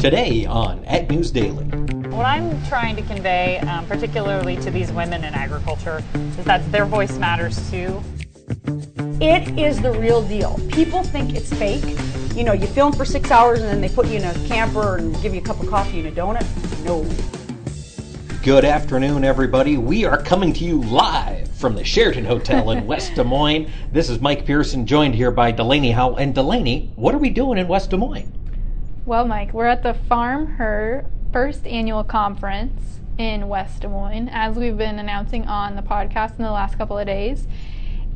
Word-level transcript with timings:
Today 0.00 0.46
on 0.46 0.82
Ag 0.86 1.10
News 1.10 1.30
Daily. 1.30 1.66
What 2.08 2.24
I'm 2.24 2.64
trying 2.64 2.96
to 2.96 3.02
convey, 3.02 3.58
um, 3.58 3.86
particularly 3.86 4.56
to 4.56 4.70
these 4.70 4.90
women 4.90 5.24
in 5.24 5.34
agriculture, 5.34 6.02
is 6.38 6.44
that 6.46 6.72
their 6.72 6.86
voice 6.86 7.18
matters 7.18 7.70
too. 7.70 8.02
It 9.20 9.58
is 9.58 9.82
the 9.82 9.92
real 9.92 10.26
deal. 10.26 10.58
People 10.70 11.02
think 11.02 11.34
it's 11.34 11.52
fake. 11.52 11.84
You 12.34 12.44
know, 12.44 12.54
you 12.54 12.66
film 12.66 12.94
for 12.94 13.04
six 13.04 13.30
hours 13.30 13.60
and 13.60 13.68
then 13.68 13.82
they 13.82 13.90
put 13.90 14.06
you 14.06 14.16
in 14.16 14.24
a 14.24 14.32
camper 14.48 14.96
and 14.96 15.20
give 15.20 15.34
you 15.34 15.42
a 15.42 15.44
cup 15.44 15.60
of 15.60 15.68
coffee 15.68 15.98
and 15.98 16.08
a 16.08 16.12
donut. 16.12 16.46
No. 16.82 17.06
Good 18.42 18.64
afternoon, 18.64 19.22
everybody. 19.22 19.76
We 19.76 20.06
are 20.06 20.22
coming 20.22 20.54
to 20.54 20.64
you 20.64 20.80
live 20.80 21.50
from 21.50 21.74
the 21.74 21.84
Sheraton 21.84 22.24
Hotel 22.24 22.70
in 22.70 22.86
West 22.86 23.16
Des 23.16 23.24
Moines. 23.24 23.70
This 23.92 24.08
is 24.08 24.18
Mike 24.18 24.46
Pearson, 24.46 24.86
joined 24.86 25.14
here 25.14 25.30
by 25.30 25.52
Delaney 25.52 25.90
Howell. 25.90 26.16
And 26.16 26.34
Delaney, 26.34 26.90
what 26.96 27.14
are 27.14 27.18
we 27.18 27.28
doing 27.28 27.58
in 27.58 27.68
West 27.68 27.90
Des 27.90 27.98
Moines? 27.98 28.39
Well, 29.10 29.26
Mike, 29.26 29.52
we're 29.52 29.66
at 29.66 29.82
the 29.82 29.92
Farm 29.92 30.46
Her 30.46 31.04
first 31.32 31.66
annual 31.66 32.04
conference 32.04 33.00
in 33.18 33.48
West 33.48 33.82
Des 33.82 33.88
Moines, 33.88 34.28
as 34.30 34.54
we've 34.54 34.78
been 34.78 35.00
announcing 35.00 35.48
on 35.48 35.74
the 35.74 35.82
podcast 35.82 36.38
in 36.38 36.44
the 36.44 36.52
last 36.52 36.78
couple 36.78 36.96
of 36.96 37.06
days. 37.06 37.48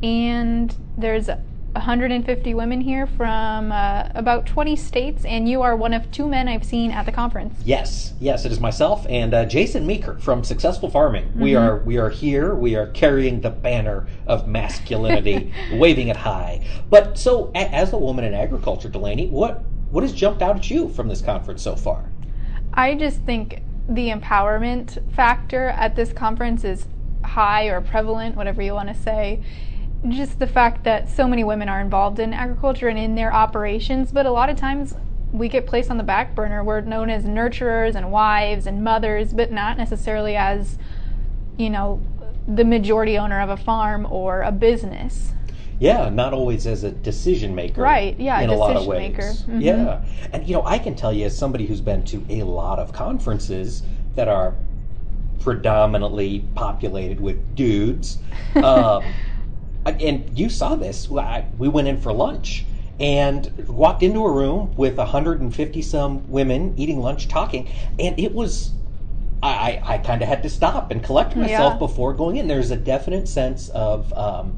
And 0.01 0.73
there's 0.97 1.27
150 1.27 2.53
women 2.53 2.79
here 2.79 3.07
from 3.07 3.73
uh, 3.73 4.07
about 4.15 4.45
20 4.45 4.77
states, 4.77 5.25
and 5.25 5.49
you 5.49 5.61
are 5.63 5.75
one 5.75 5.93
of 5.93 6.09
two 6.11 6.29
men 6.29 6.47
I've 6.47 6.63
seen 6.63 6.91
at 6.91 7.05
the 7.05 7.11
conference. 7.11 7.59
Yes, 7.65 8.13
yes, 8.21 8.45
it 8.45 8.53
is 8.53 8.61
myself 8.61 9.05
and 9.09 9.33
uh, 9.33 9.43
Jason 9.43 9.85
Meeker 9.85 10.17
from 10.19 10.45
Successful 10.45 10.89
Farming. 10.89 11.25
Mm-hmm. 11.25 11.41
We 11.41 11.55
are 11.55 11.79
we 11.79 11.97
are 11.97 12.09
here. 12.09 12.55
We 12.55 12.77
are 12.77 12.87
carrying 12.87 13.41
the 13.41 13.49
banner 13.49 14.07
of 14.27 14.47
masculinity, 14.47 15.53
waving 15.73 16.07
it 16.07 16.15
high. 16.15 16.65
But 16.89 17.17
so, 17.17 17.51
a- 17.53 17.75
as 17.75 17.91
a 17.91 17.97
woman 17.97 18.23
in 18.23 18.33
agriculture, 18.33 18.87
Delaney, 18.87 19.27
what 19.27 19.61
what 19.91 20.03
has 20.03 20.13
jumped 20.13 20.41
out 20.41 20.55
at 20.55 20.69
you 20.69 20.89
from 20.89 21.07
this 21.07 21.21
conference 21.21 21.61
so 21.61 21.75
far? 21.75 22.09
I 22.73 22.95
just 22.95 23.21
think 23.21 23.61
the 23.87 24.09
empowerment 24.09 25.13
factor 25.13 25.69
at 25.69 25.95
this 25.95 26.11
conference 26.11 26.63
is 26.63 26.87
high 27.23 27.65
or 27.65 27.81
prevalent, 27.81 28.35
whatever 28.35 28.61
you 28.61 28.73
want 28.73 28.89
to 28.89 28.95
say 28.95 29.41
just 30.09 30.39
the 30.39 30.47
fact 30.47 30.83
that 30.83 31.09
so 31.09 31.27
many 31.27 31.43
women 31.43 31.69
are 31.69 31.81
involved 31.81 32.19
in 32.19 32.33
agriculture 32.33 32.87
and 32.87 32.99
in 32.99 33.15
their 33.15 33.33
operations, 33.33 34.11
but 34.11 34.25
a 34.25 34.31
lot 34.31 34.49
of 34.49 34.57
times 34.57 34.95
we 35.31 35.49
get 35.49 35.65
placed 35.65 35.89
on 35.89 35.97
the 35.97 36.03
back 36.03 36.35
burner. 36.35 36.63
We're 36.63 36.81
known 36.81 37.09
as 37.09 37.25
nurturers 37.25 37.95
and 37.95 38.11
wives 38.11 38.67
and 38.67 38.83
mothers, 38.83 39.33
but 39.33 39.51
not 39.51 39.77
necessarily 39.77 40.35
as, 40.35 40.77
you 41.57 41.69
know, 41.69 42.01
the 42.47 42.63
majority 42.63 43.17
owner 43.17 43.41
of 43.41 43.49
a 43.49 43.57
farm 43.57 44.05
or 44.09 44.41
a 44.43 44.51
business. 44.51 45.33
Yeah, 45.79 46.09
not 46.09 46.33
always 46.33 46.67
as 46.67 46.83
a 46.83 46.91
decision 46.91 47.53
maker. 47.53 47.81
Right, 47.81 48.17
yeah, 48.19 48.39
in 48.41 48.49
a, 48.49 48.53
a 48.53 48.55
lot 48.55 48.75
of 48.75 48.85
ways. 48.85 49.15
Mm-hmm. 49.15 49.61
Yeah. 49.61 50.05
And 50.31 50.47
you 50.47 50.53
know, 50.53 50.65
I 50.65 50.79
can 50.79 50.95
tell 50.95 51.11
you 51.11 51.25
as 51.25 51.37
somebody 51.37 51.65
who's 51.65 51.81
been 51.81 52.03
to 52.05 52.25
a 52.29 52.43
lot 52.43 52.79
of 52.79 52.93
conferences 52.93 53.83
that 54.15 54.27
are 54.27 54.55
predominantly 55.39 56.45
populated 56.55 57.19
with 57.19 57.55
dudes. 57.55 58.19
Um, 58.55 59.03
and 59.85 60.37
you 60.37 60.49
saw 60.49 60.75
this. 60.75 61.09
We 61.09 61.67
went 61.67 61.87
in 61.89 61.99
for 61.99 62.13
lunch 62.13 62.65
and 62.99 63.51
walked 63.67 64.01
into 64.01 64.25
a 64.25 64.31
room 64.31 64.73
with 64.75 64.97
150 64.97 65.81
some 65.81 66.31
women 66.31 66.73
eating 66.77 66.99
lunch, 66.99 67.27
talking, 67.27 67.69
and 67.99 68.17
it 68.17 68.33
was. 68.33 68.71
I, 69.43 69.79
I 69.83 69.97
kind 69.99 70.23
of 70.23 70.27
had 70.27 70.41
to 70.43 70.49
stop 70.49 70.89
and 70.89 71.03
collect 71.03 71.35
myself 71.35 71.73
yeah. 71.73 71.77
before 71.77 72.13
going 72.13 72.37
in. 72.37 72.47
There's 72.47 72.71
a 72.71 72.77
definite 72.77 73.27
sense 73.27 73.69
of 73.69 74.11
um, 74.13 74.57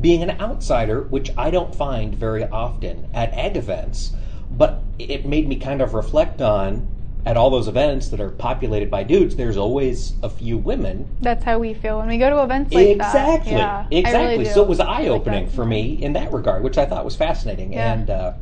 being 0.00 0.22
an 0.22 0.40
outsider, 0.40 1.02
which 1.02 1.30
I 1.36 1.50
don't 1.50 1.74
find 1.74 2.14
very 2.14 2.44
often 2.44 3.08
at 3.12 3.32
ag 3.34 3.56
events, 3.56 4.12
but 4.50 4.82
it 4.98 5.26
made 5.26 5.48
me 5.48 5.56
kind 5.56 5.82
of 5.82 5.94
reflect 5.94 6.40
on 6.40 6.88
at 7.28 7.36
all 7.36 7.50
those 7.50 7.68
events 7.68 8.08
that 8.08 8.20
are 8.20 8.30
populated 8.30 8.90
by 8.90 9.02
dudes, 9.02 9.36
there's 9.36 9.58
always 9.58 10.14
a 10.22 10.30
few 10.30 10.56
women. 10.56 11.06
That's 11.20 11.44
how 11.44 11.58
we 11.58 11.74
feel 11.74 11.98
when 11.98 12.08
we 12.08 12.16
go 12.16 12.30
to 12.30 12.42
events 12.42 12.72
like 12.72 12.88
exactly. 12.88 13.52
that. 13.52 13.92
Yeah, 13.92 13.98
exactly. 13.98 14.38
Really 14.38 14.50
so 14.50 14.62
it 14.62 14.68
was 14.68 14.80
eye 14.80 15.08
opening 15.08 15.44
like 15.44 15.54
for 15.54 15.66
me 15.66 16.02
in 16.02 16.14
that 16.14 16.32
regard, 16.32 16.62
which 16.62 16.78
I 16.78 16.86
thought 16.86 17.04
was 17.04 17.16
fascinating. 17.16 17.74
Yeah. 17.74 17.92
And 17.92 18.08
uh, 18.10 18.32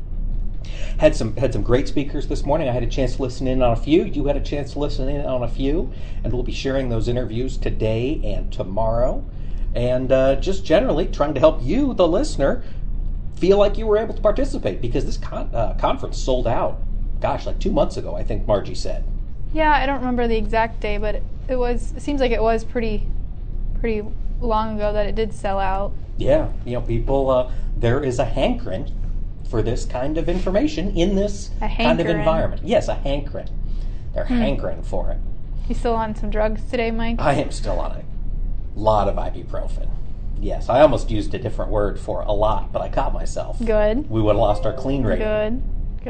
had 0.99 1.17
some 1.17 1.37
had 1.37 1.53
some 1.53 1.63
great 1.63 1.89
speakers 1.89 2.29
this 2.29 2.45
morning. 2.45 2.69
I 2.69 2.73
had 2.73 2.83
a 2.83 2.89
chance 2.89 3.17
to 3.17 3.23
listen 3.23 3.49
in 3.49 3.61
on 3.61 3.73
a 3.73 3.77
few. 3.77 4.05
You 4.05 4.27
had 4.27 4.37
a 4.37 4.41
chance 4.41 4.73
to 4.75 4.79
listen 4.79 5.09
in 5.09 5.25
on 5.27 5.43
a 5.43 5.49
few, 5.49 5.93
and 6.23 6.33
we'll 6.33 6.43
be 6.43 6.53
sharing 6.53 6.89
those 6.89 7.09
interviews 7.09 7.57
today 7.57 8.21
and 8.25 8.53
tomorrow. 8.53 9.25
And 9.77 10.11
uh, 10.11 10.37
just 10.37 10.65
generally 10.65 11.07
trying 11.07 11.35
to 11.35 11.41
help 11.41 11.63
you, 11.63 11.95
the 11.95 12.09
listener, 12.09 12.65
feel 13.37 13.59
like 13.59 13.79
you 13.79 13.87
were 13.87 13.99
able 13.99 14.15
to 14.15 14.23
participate 14.23 14.81
because 14.81 15.05
this 15.05 15.19
con- 15.19 15.55
uh, 15.55 15.77
conference 15.79 16.19
sold 16.19 16.47
out 16.47 16.81
gosh, 17.21 17.47
like 17.47 17.59
two 17.59 17.73
months 17.73 17.97
ago, 17.97 18.15
I 18.15 18.23
think 18.23 18.47
Marji 18.47 18.77
said. 18.77 19.05
Yeah, 19.53 19.73
I 19.73 19.87
don't 19.87 19.99
remember 19.99 20.29
the 20.29 20.37
exact 20.37 20.81
day, 20.81 20.99
but 20.99 21.23
it 21.49 21.57
was. 21.57 21.93
It 21.97 22.03
seems 22.03 22.21
like 22.21 22.33
it 22.33 22.43
was 22.43 22.65
pretty, 22.65 23.07
pretty 23.81 24.07
long 24.41 24.77
ago 24.77 24.93
that 24.93 25.07
it 25.07 25.15
did 25.15 25.33
sell 25.33 25.59
out. 25.59 25.93
Yeah, 26.19 26.51
you 26.65 26.73
know, 26.73 26.83
people. 26.83 27.31
Uh, 27.31 27.51
there 27.77 28.03
is 28.03 28.19
a 28.19 28.25
hankering 28.25 28.93
for 29.49 29.63
this 29.63 29.85
kind 29.85 30.19
of 30.19 30.29
information 30.29 30.97
in 30.97 31.15
this 31.15 31.51
kind 31.61 32.01
of 32.01 32.07
environment. 32.07 32.63
Yes, 32.65 32.89
a 32.89 32.95
hankering. 32.95 33.49
They're 34.13 34.27
hmm. 34.27 34.39
hankering 34.39 34.83
for 34.83 35.11
it. 35.11 35.19
You 35.69 35.75
still 35.75 35.95
on 35.95 36.15
some 36.15 36.31
drugs 36.31 36.63
today, 36.71 36.91
Mike? 36.91 37.21
I 37.21 37.35
am 37.35 37.51
still 37.51 37.79
on 37.79 37.93
a 37.93 38.05
lot 38.77 39.09
of 39.09 39.17
ibuprofen. 39.17 39.89
Yes, 40.39 40.69
I 40.69 40.81
almost 40.81 41.11
used 41.11 41.35
a 41.35 41.39
different 41.39 41.71
word 41.71 41.99
for 41.99 42.21
a 42.21 42.33
lot, 42.33 42.73
but 42.73 42.83
I 42.83 42.89
caught 42.89 43.13
myself. 43.13 43.59
Good. 43.65 44.09
We 44.11 44.21
would 44.21 44.37
have 44.37 44.41
lost 44.41 44.67
our 44.67 44.75
clean 44.75 45.03
rating. 45.03 45.27
Good. 45.27 45.63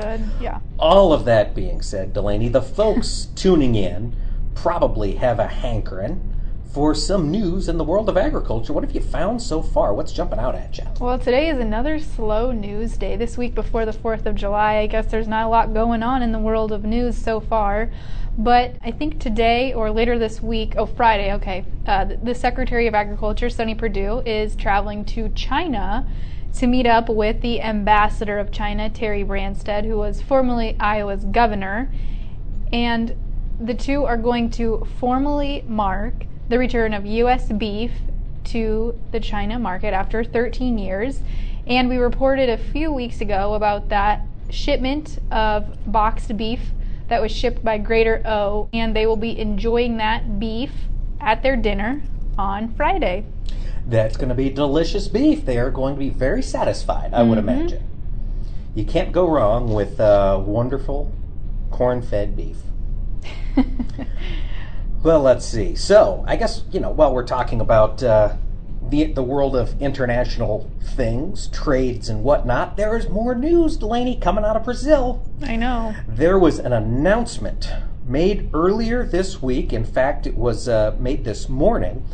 Good. 0.03 0.25
Yeah. 0.41 0.61
All 0.79 1.13
of 1.13 1.25
that 1.25 1.55
being 1.55 1.81
said, 1.81 2.13
Delaney, 2.13 2.49
the 2.49 2.61
folks 2.61 3.29
tuning 3.35 3.75
in 3.75 4.15
probably 4.55 5.15
have 5.15 5.39
a 5.39 5.47
hankering 5.47 6.36
for 6.73 6.95
some 6.95 7.31
news 7.31 7.69
in 7.69 7.79
the 7.79 7.85
world 7.85 8.09
of 8.09 8.17
agriculture. 8.17 8.73
What 8.73 8.85
have 8.85 8.95
you 8.95 9.01
found 9.01 9.41
so 9.41 9.63
far? 9.63 9.95
What's 9.95 10.13
jumping 10.13 10.39
out 10.39 10.55
at 10.55 10.77
you? 10.79 10.85
Well, 11.01 11.19
today 11.19 11.49
is 11.49 11.59
another 11.59 11.99
slow 11.99 12.53
news 12.53 12.97
day. 12.97 13.17
This 13.17 13.39
week 13.39 13.55
before 13.55 13.87
the 13.87 13.93
4th 13.93 14.27
of 14.27 14.35
July, 14.35 14.77
I 14.77 14.87
guess 14.87 15.07
there's 15.07 15.29
not 15.29 15.47
a 15.47 15.49
lot 15.49 15.73
going 15.73 16.03
on 16.03 16.23
in 16.23 16.33
the 16.33 16.39
world 16.39 16.73
of 16.73 16.85
news 16.85 17.17
so 17.17 17.41
far. 17.41 17.91
But 18.39 18.77
I 18.83 18.91
think 18.91 19.19
today 19.19 19.73
or 19.73 19.91
later 19.91 20.19
this 20.19 20.43
week, 20.43 20.75
oh, 20.77 20.85
Friday, 20.85 21.33
okay, 21.35 21.65
uh, 21.87 22.05
the 22.23 22.35
Secretary 22.35 22.87
of 22.87 22.95
Agriculture, 22.95 23.49
Sonny 23.49 23.75
Perdue, 23.75 24.23
is 24.27 24.55
traveling 24.55 25.05
to 25.07 25.31
China 25.31 26.07
to 26.57 26.67
meet 26.67 26.87
up 26.87 27.09
with 27.09 27.41
the 27.41 27.63
ambassador 27.63 28.39
of 28.39 28.51
China, 28.51 28.91
Terry 28.91 29.25
Branstad, 29.25 29.87
who 29.87 29.97
was 29.97 30.21
formerly 30.21 30.77
Iowa's 30.79 31.25
governor. 31.25 31.91
And 32.73 33.17
the 33.59 33.75
two 33.75 34.05
are 34.05 34.19
going 34.19 34.51
to 34.51 34.87
formally 34.99 35.65
mark 35.67 36.27
the 36.49 36.59
return 36.59 36.95
of 36.95 37.05
U.S. 37.07 37.51
beef 37.53 37.93
to 38.45 38.99
the 39.13 39.21
China 39.21 39.59
market 39.59 39.93
after 39.93 40.23
13 40.25 40.79
years. 40.79 41.21
And 41.67 41.89
we 41.89 41.97
reported 41.97 42.49
a 42.49 42.59
few 42.59 42.93
weeks 42.93 43.21
ago 43.21 43.55
about 43.55 43.89
that 43.89 44.23
shipment 44.51 45.19
of 45.31 45.77
boxed 45.91 46.37
beef 46.37 46.61
that 47.09 47.21
was 47.21 47.33
shipped 47.33 47.65
by 47.65 47.79
Greater 47.79 48.23
O, 48.25 48.69
and 48.73 48.95
they 48.95 49.07
will 49.07 49.17
be 49.17 49.39
enjoying 49.39 49.97
that 49.97 50.39
beef 50.39 50.73
at 51.21 51.43
their 51.43 51.57
dinner 51.57 52.03
on 52.39 52.73
Friday. 52.75 53.25
That's 53.87 54.17
going 54.17 54.29
to 54.29 54.35
be 54.35 54.51
delicious 54.51 55.09
beef. 55.09 55.45
They 55.45 55.59
are 55.59 55.71
going 55.71 55.95
to 55.95 55.99
be 55.99 56.11
very 56.11 56.43
satisfied, 56.43 57.15
I 57.15 57.23
would 57.23 57.39
mm-hmm. 57.39 57.49
imagine. 57.49 57.85
You 58.75 58.85
can't 58.85 59.13
go 59.13 59.29
wrong 59.29 59.73
with 59.73 60.01
uh, 60.01 60.41
wonderful 60.45 61.13
corn 61.71 62.03
fed 62.03 62.37
beef. 62.37 62.59
well, 65.07 65.21
let's 65.21 65.47
see. 65.47 65.77
So, 65.77 66.25
I 66.27 66.35
guess, 66.35 66.65
you 66.73 66.81
know, 66.81 66.91
while 66.91 67.15
we're 67.15 67.25
talking 67.25 67.61
about 67.61 68.03
uh, 68.03 68.35
the, 68.89 69.05
the 69.05 69.23
world 69.23 69.55
of 69.55 69.81
international 69.81 70.69
things, 70.83 71.47
trades, 71.47 72.09
and 72.09 72.25
whatnot, 72.25 72.77
there 72.77 72.97
is 72.97 73.09
more 73.09 73.37
news, 73.37 73.77
Delaney, 73.77 74.17
coming 74.17 74.45
out 74.45 74.57
of 74.57 74.65
Brazil. 74.65 75.25
I 75.45 75.55
know. 75.55 75.95
There 76.09 76.41
was 76.41 76.59
an 76.59 76.73
announcement 76.73 77.71
made 78.05 78.51
earlier 78.53 79.07
this 79.07 79.41
week. 79.41 79.73
In 79.73 79.85
fact, 79.85 80.27
it 80.27 80.37
was 80.37 80.67
uh, 80.67 80.97
made 80.99 81.23
this 81.23 81.49
morning 81.49 82.05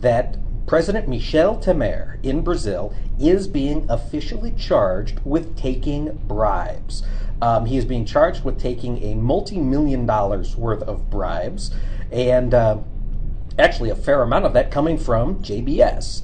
that 0.00 0.38
President 0.66 1.06
Michel 1.06 1.58
Temer 1.58 2.16
in 2.24 2.40
Brazil 2.40 2.94
is 3.20 3.46
being 3.46 3.84
officially 3.90 4.52
charged 4.52 5.20
with 5.22 5.54
taking 5.54 6.16
bribes. 6.26 7.02
Um, 7.42 7.66
he 7.66 7.76
is 7.76 7.84
being 7.84 8.06
charged 8.06 8.42
with 8.42 8.58
taking 8.58 9.02
a 9.02 9.14
multi 9.14 9.58
million 9.58 10.06
dollars 10.06 10.56
worth 10.56 10.82
of 10.82 11.10
bribes, 11.10 11.72
and 12.10 12.54
uh, 12.54 12.78
actually 13.58 13.90
a 13.90 13.96
fair 13.96 14.22
amount 14.22 14.44
of 14.44 14.52
that 14.52 14.70
coming 14.70 14.98
from 14.98 15.42
JBS. 15.42 16.22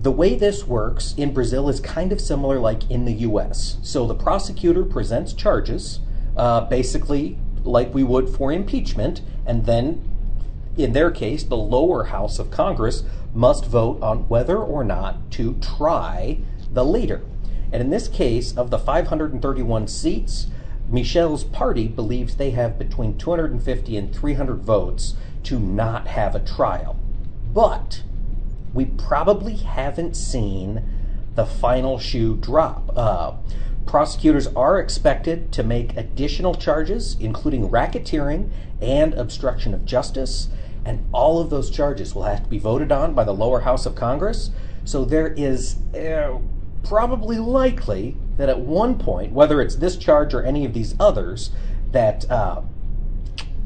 The 0.00 0.10
way 0.10 0.34
this 0.34 0.66
works 0.66 1.14
in 1.16 1.32
Brazil 1.32 1.68
is 1.68 1.80
kind 1.80 2.12
of 2.12 2.20
similar 2.20 2.58
like 2.58 2.90
in 2.90 3.04
the 3.04 3.14
US. 3.28 3.78
So 3.82 4.06
the 4.06 4.14
prosecutor 4.14 4.84
presents 4.84 5.32
charges, 5.32 6.00
uh, 6.36 6.62
basically 6.62 7.38
like 7.62 7.94
we 7.94 8.02
would 8.02 8.28
for 8.28 8.52
impeachment, 8.52 9.22
and 9.46 9.64
then 9.64 10.10
in 10.76 10.92
their 10.92 11.10
case, 11.10 11.44
the 11.44 11.56
lower 11.56 12.04
house 12.04 12.38
of 12.38 12.50
Congress 12.50 13.04
must 13.32 13.64
vote 13.64 14.02
on 14.02 14.28
whether 14.28 14.58
or 14.58 14.84
not 14.84 15.30
to 15.32 15.54
try 15.54 16.38
the 16.70 16.84
leader. 16.84 17.22
And 17.72 17.80
in 17.80 17.90
this 17.90 18.08
case, 18.08 18.56
of 18.56 18.70
the 18.70 18.78
531 18.78 19.88
seats, 19.88 20.48
Michel's 20.88 21.44
party 21.44 21.88
believes 21.88 22.36
they 22.36 22.50
have 22.50 22.78
between 22.78 23.16
250 23.16 23.96
and 23.96 24.14
300 24.14 24.62
votes 24.62 25.14
to 25.44 25.58
not 25.58 26.08
have 26.08 26.34
a 26.34 26.40
trial. 26.40 26.96
But 27.52 28.02
we 28.72 28.84
probably 28.84 29.56
haven't 29.56 30.16
seen 30.16 30.82
the 31.34 31.46
final 31.46 31.98
shoe 31.98 32.36
drop. 32.36 32.90
Uh, 32.96 33.34
prosecutors 33.86 34.46
are 34.48 34.78
expected 34.78 35.52
to 35.52 35.62
make 35.62 35.96
additional 35.96 36.54
charges, 36.54 37.16
including 37.20 37.68
racketeering 37.68 38.50
and 38.80 39.14
obstruction 39.14 39.74
of 39.74 39.84
justice, 39.84 40.48
and 40.84 41.04
all 41.12 41.40
of 41.40 41.50
those 41.50 41.70
charges 41.70 42.14
will 42.14 42.24
have 42.24 42.42
to 42.44 42.48
be 42.48 42.58
voted 42.58 42.92
on 42.92 43.14
by 43.14 43.24
the 43.24 43.32
lower 43.32 43.60
house 43.60 43.86
of 43.86 43.94
Congress. 43.94 44.50
So 44.84 45.04
there 45.04 45.28
is 45.28 45.76
uh, 45.94 46.38
probably 46.82 47.38
likely 47.38 48.16
that 48.36 48.48
at 48.48 48.58
one 48.58 48.98
point, 48.98 49.32
whether 49.32 49.60
it's 49.60 49.76
this 49.76 49.96
charge 49.96 50.34
or 50.34 50.42
any 50.42 50.64
of 50.64 50.72
these 50.72 50.94
others, 50.98 51.50
that 51.92 52.28
uh, 52.30 52.62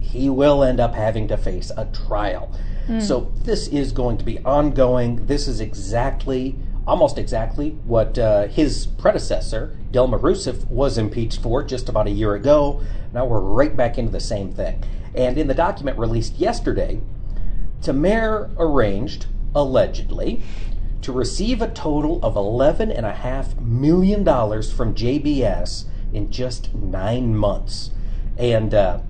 he 0.01 0.29
will 0.29 0.63
end 0.63 0.81
up 0.81 0.95
having 0.95 1.29
to 1.29 1.37
face 1.37 1.71
a 1.77 1.87
trial. 1.87 2.53
So 3.01 3.31
this 3.45 3.69
is 3.69 3.93
going 3.93 4.17
to 4.17 4.25
be 4.25 4.39
ongoing. 4.39 5.27
This 5.27 5.47
is 5.47 5.61
exactly, 5.61 6.57
almost 6.87 7.19
exactly, 7.19 7.73
what 7.85 8.19
uh, 8.19 8.47
his 8.47 8.87
predecessor, 8.87 9.77
Dilma 9.93 10.19
Rousseff, 10.19 10.67
was 10.69 10.97
impeached 10.97 11.43
for 11.43 11.63
just 11.63 11.91
about 11.91 12.07
a 12.07 12.11
year 12.11 12.35
ago. 12.35 12.81
Now 13.13 13.27
we're 13.27 13.41
right 13.41 13.77
back 13.77 13.99
into 13.99 14.11
the 14.11 14.21
same 14.21 14.53
thing. 14.53 14.83
And 15.15 15.37
in 15.37 15.49
the 15.49 15.55
document 15.55 15.99
released 15.99 16.37
yesterday, 16.37 17.03
Temer 17.83 18.51
arranged, 18.57 19.27
allegedly, 19.55 20.41
to 21.03 21.13
receive 21.13 21.63
a 21.63 21.69
total 21.69 22.21
of 22.25 22.35
$11.5 22.35 23.61
million 23.61 24.25
from 24.25 24.95
JBS 24.95 25.85
in 26.13 26.31
just 26.31 26.75
nine 26.75 27.37
months. 27.37 27.91
And 28.37 28.75
uh, 28.75 29.01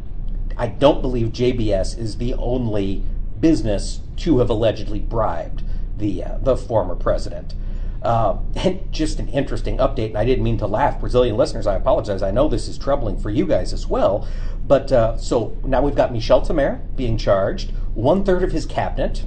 I 0.57 0.67
don't 0.67 1.03
believe 1.03 1.29
JBS 1.29 1.99
is 1.99 2.19
the 2.19 2.35
only 2.35 3.05
business 3.41 4.01
to 4.19 4.39
have 4.39 4.51
allegedly 4.51 5.01
bribed 5.01 5.63
the, 5.97 6.25
uh, 6.25 6.39
the 6.39 6.57
former 6.57 6.95
president. 6.95 7.55
Uh, 8.03 8.39
and 8.57 8.93
just 8.93 9.19
an 9.19 9.29
interesting 9.29 9.79
update, 9.79 10.09
and 10.09 10.19
I 10.19 10.25
didn't 10.25 10.45
mean 10.45 10.59
to 10.59 10.67
laugh. 10.67 11.01
Brazilian 11.01 11.37
listeners, 11.37 11.67
I 11.67 11.77
apologize. 11.77 12.23
I 12.23 12.31
know 12.31 12.49
this 12.49 12.69
is 12.69 12.79
troubling 12.79 13.19
for 13.19 13.31
you 13.31 13.47
guys 13.47 13.73
as 13.73 13.87
well. 13.87 14.27
But 14.67 14.93
uh, 14.93 15.17
so 15.17 15.57
now 15.65 15.83
we've 15.83 15.95
got 15.95 16.13
Michel 16.13 16.43
Temer 16.43 16.81
being 16.95 17.17
charged, 17.17 17.73
one 17.95 18.25
third 18.25 18.43
of 18.43 18.53
his 18.53 18.67
cabinet, 18.67 19.25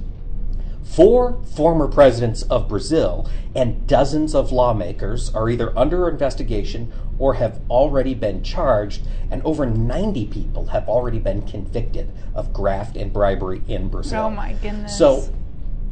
four 0.82 1.42
former 1.44 1.88
presidents 1.88 2.42
of 2.42 2.68
Brazil, 2.68 3.28
and 3.54 3.86
dozens 3.86 4.34
of 4.34 4.52
lawmakers 4.52 5.34
are 5.34 5.48
either 5.48 5.76
under 5.78 6.08
investigation 6.08 6.92
or 7.18 7.34
have 7.34 7.60
already 7.70 8.14
been 8.14 8.42
charged, 8.42 9.02
and 9.30 9.42
over 9.42 9.64
90 9.66 10.26
people 10.26 10.66
have 10.66 10.88
already 10.88 11.18
been 11.18 11.42
convicted 11.42 12.10
of 12.34 12.52
graft 12.52 12.96
and 12.96 13.12
bribery 13.12 13.62
in 13.68 13.88
Brazil. 13.88 14.24
Oh 14.24 14.30
my 14.30 14.54
goodness. 14.54 14.96
So 14.96 15.28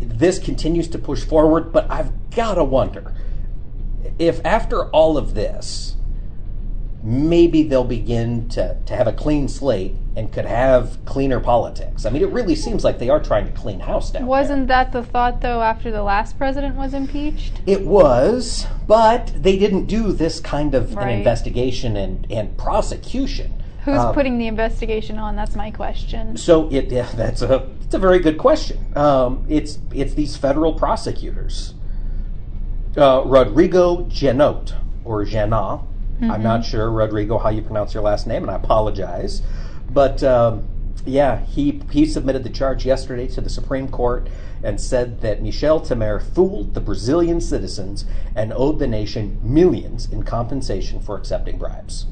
this 0.00 0.38
continues 0.38 0.88
to 0.88 0.98
push 0.98 1.24
forward, 1.24 1.72
but 1.72 1.90
I've 1.90 2.30
got 2.30 2.54
to 2.54 2.64
wonder 2.64 3.14
if 4.18 4.44
after 4.44 4.86
all 4.90 5.16
of 5.16 5.34
this, 5.34 5.96
maybe 7.02 7.62
they'll 7.62 7.84
begin 7.84 8.48
to, 8.50 8.76
to 8.86 8.94
have 8.94 9.06
a 9.06 9.12
clean 9.12 9.48
slate 9.48 9.94
and 10.16 10.32
could 10.32 10.44
have 10.44 11.02
cleaner 11.04 11.40
politics. 11.40 12.04
I 12.04 12.10
mean, 12.10 12.22
it 12.22 12.28
really 12.30 12.54
seems 12.54 12.84
like 12.84 12.98
they 12.98 13.08
are 13.08 13.20
trying 13.20 13.46
to 13.46 13.52
clean 13.52 13.80
house 13.80 14.10
down. 14.10 14.26
Wasn't 14.26 14.68
that 14.68 14.92
the 14.92 15.02
thought 15.02 15.40
though 15.40 15.62
after 15.62 15.90
the 15.90 16.02
last 16.02 16.36
president 16.36 16.76
was 16.76 16.92
impeached? 16.92 17.60
It 17.66 17.86
was, 17.86 18.66
but 18.86 19.32
they 19.34 19.58
didn't 19.58 19.86
do 19.86 20.12
this 20.12 20.40
kind 20.40 20.74
of 20.74 20.96
an 20.96 21.08
investigation 21.08 21.96
and, 21.96 22.26
and 22.30 22.56
prosecution. 22.58 23.54
Who's 23.84 23.96
Uh, 23.96 24.12
putting 24.12 24.36
the 24.36 24.46
investigation 24.46 25.16
on? 25.18 25.36
That's 25.36 25.56
my 25.56 25.70
question. 25.70 26.36
So 26.36 26.68
it 26.70 26.92
yeah, 26.92 27.08
that's 27.14 27.40
a 27.40 27.66
it's 27.82 27.94
a 27.94 27.98
very 27.98 28.18
good 28.18 28.36
question. 28.36 28.78
Um, 28.94 29.46
it's 29.48 29.78
it's 29.90 30.12
these 30.12 30.36
federal 30.36 30.74
prosecutors, 30.74 31.72
uh, 32.98 33.22
Rodrigo 33.24 34.04
Janot 34.04 34.74
or 35.04 35.24
Janot. 36.20 36.30
I'm 36.30 36.42
not 36.42 36.64
sure 36.64 36.90
Rodrigo 36.90 37.38
how 37.38 37.48
you 37.48 37.62
pronounce 37.62 37.94
your 37.94 38.02
last 38.02 38.26
name, 38.26 38.42
and 38.42 38.50
I 38.50 38.56
apologize. 38.56 39.42
But 39.90 40.22
um, 40.22 40.68
yeah, 41.04 41.44
he 41.46 41.82
he 41.90 42.06
submitted 42.06 42.44
the 42.44 42.50
charge 42.50 42.84
yesterday 42.84 43.26
to 43.28 43.40
the 43.40 43.50
Supreme 43.50 43.88
Court 43.88 44.28
and 44.62 44.80
said 44.80 45.22
that 45.22 45.42
Michel 45.42 45.80
Temer 45.80 46.22
fooled 46.22 46.74
the 46.74 46.80
Brazilian 46.80 47.40
citizens 47.40 48.04
and 48.36 48.52
owed 48.52 48.78
the 48.78 48.86
nation 48.86 49.40
millions 49.42 50.10
in 50.12 50.22
compensation 50.22 51.00
for 51.00 51.16
accepting 51.16 51.56
bribes. 51.56 52.06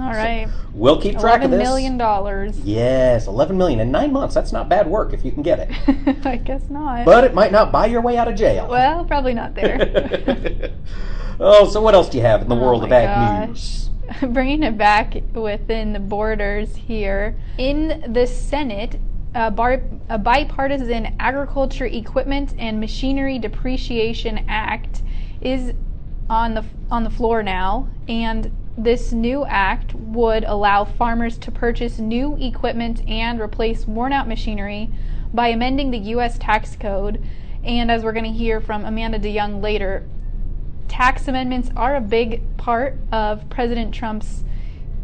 All 0.00 0.10
right. 0.10 0.48
We'll 0.72 1.00
keep 1.00 1.20
track 1.20 1.42
of 1.42 1.52
Eleven 1.52 1.58
this. 1.58 1.68
million 1.68 1.96
dollars. 1.96 2.58
Yes, 2.60 3.28
11 3.28 3.56
million 3.56 3.78
in 3.78 3.92
nine 3.92 4.12
months. 4.12 4.34
That's 4.34 4.50
not 4.50 4.68
bad 4.68 4.88
work 4.88 5.12
if 5.12 5.24
you 5.24 5.30
can 5.30 5.42
get 5.42 5.60
it. 5.60 6.26
I 6.26 6.36
guess 6.36 6.68
not. 6.68 7.04
But 7.04 7.22
it 7.22 7.32
might 7.34 7.52
not 7.52 7.70
buy 7.70 7.86
your 7.86 8.00
way 8.00 8.16
out 8.16 8.26
of 8.26 8.34
jail. 8.34 8.66
well, 8.68 9.04
probably 9.04 9.34
not 9.34 9.54
there. 9.54 10.72
oh, 11.40 11.68
so 11.68 11.80
what 11.80 11.94
else 11.94 12.08
do 12.08 12.18
you 12.18 12.24
have 12.24 12.42
in 12.42 12.48
the 12.48 12.54
oh 12.54 12.60
world 12.60 12.82
Oh 12.82 12.86
of 12.86 12.92
ag 12.92 13.48
gosh. 13.48 13.48
news? 13.48 13.90
Bringing 14.32 14.62
it 14.62 14.76
back 14.76 15.14
within 15.32 15.92
the 15.92 16.00
borders 16.00 16.74
here. 16.76 17.36
In 17.58 18.12
the 18.12 18.26
Senate, 18.26 18.98
a, 19.34 19.50
bar, 19.50 19.82
a 20.08 20.18
bipartisan 20.18 21.16
Agriculture 21.18 21.86
Equipment 21.86 22.54
and 22.58 22.80
Machinery 22.80 23.38
Depreciation 23.38 24.44
Act 24.48 25.02
is 25.40 25.72
on 26.30 26.54
the 26.54 26.64
on 26.90 27.04
the 27.04 27.10
floor 27.10 27.42
now, 27.42 27.88
and 28.08 28.50
this 28.76 29.12
new 29.12 29.44
act 29.44 29.94
would 29.94 30.44
allow 30.44 30.84
farmers 30.84 31.38
to 31.38 31.50
purchase 31.50 31.98
new 31.98 32.36
equipment 32.40 33.06
and 33.08 33.40
replace 33.40 33.86
worn-out 33.86 34.26
machinery 34.26 34.90
by 35.32 35.48
amending 35.48 35.90
the 35.90 35.98
U.S. 35.98 36.38
tax 36.38 36.76
code. 36.76 37.22
And 37.62 37.90
as 37.90 38.04
we're 38.04 38.12
going 38.12 38.24
to 38.24 38.30
hear 38.30 38.60
from 38.60 38.84
Amanda 38.84 39.18
DeYoung 39.18 39.62
later, 39.62 40.06
tax 40.94 41.26
amendments 41.26 41.70
are 41.74 41.96
a 41.96 42.00
big 42.00 42.40
part 42.56 42.96
of 43.10 43.50
President 43.50 43.92
Trump's 43.92 44.44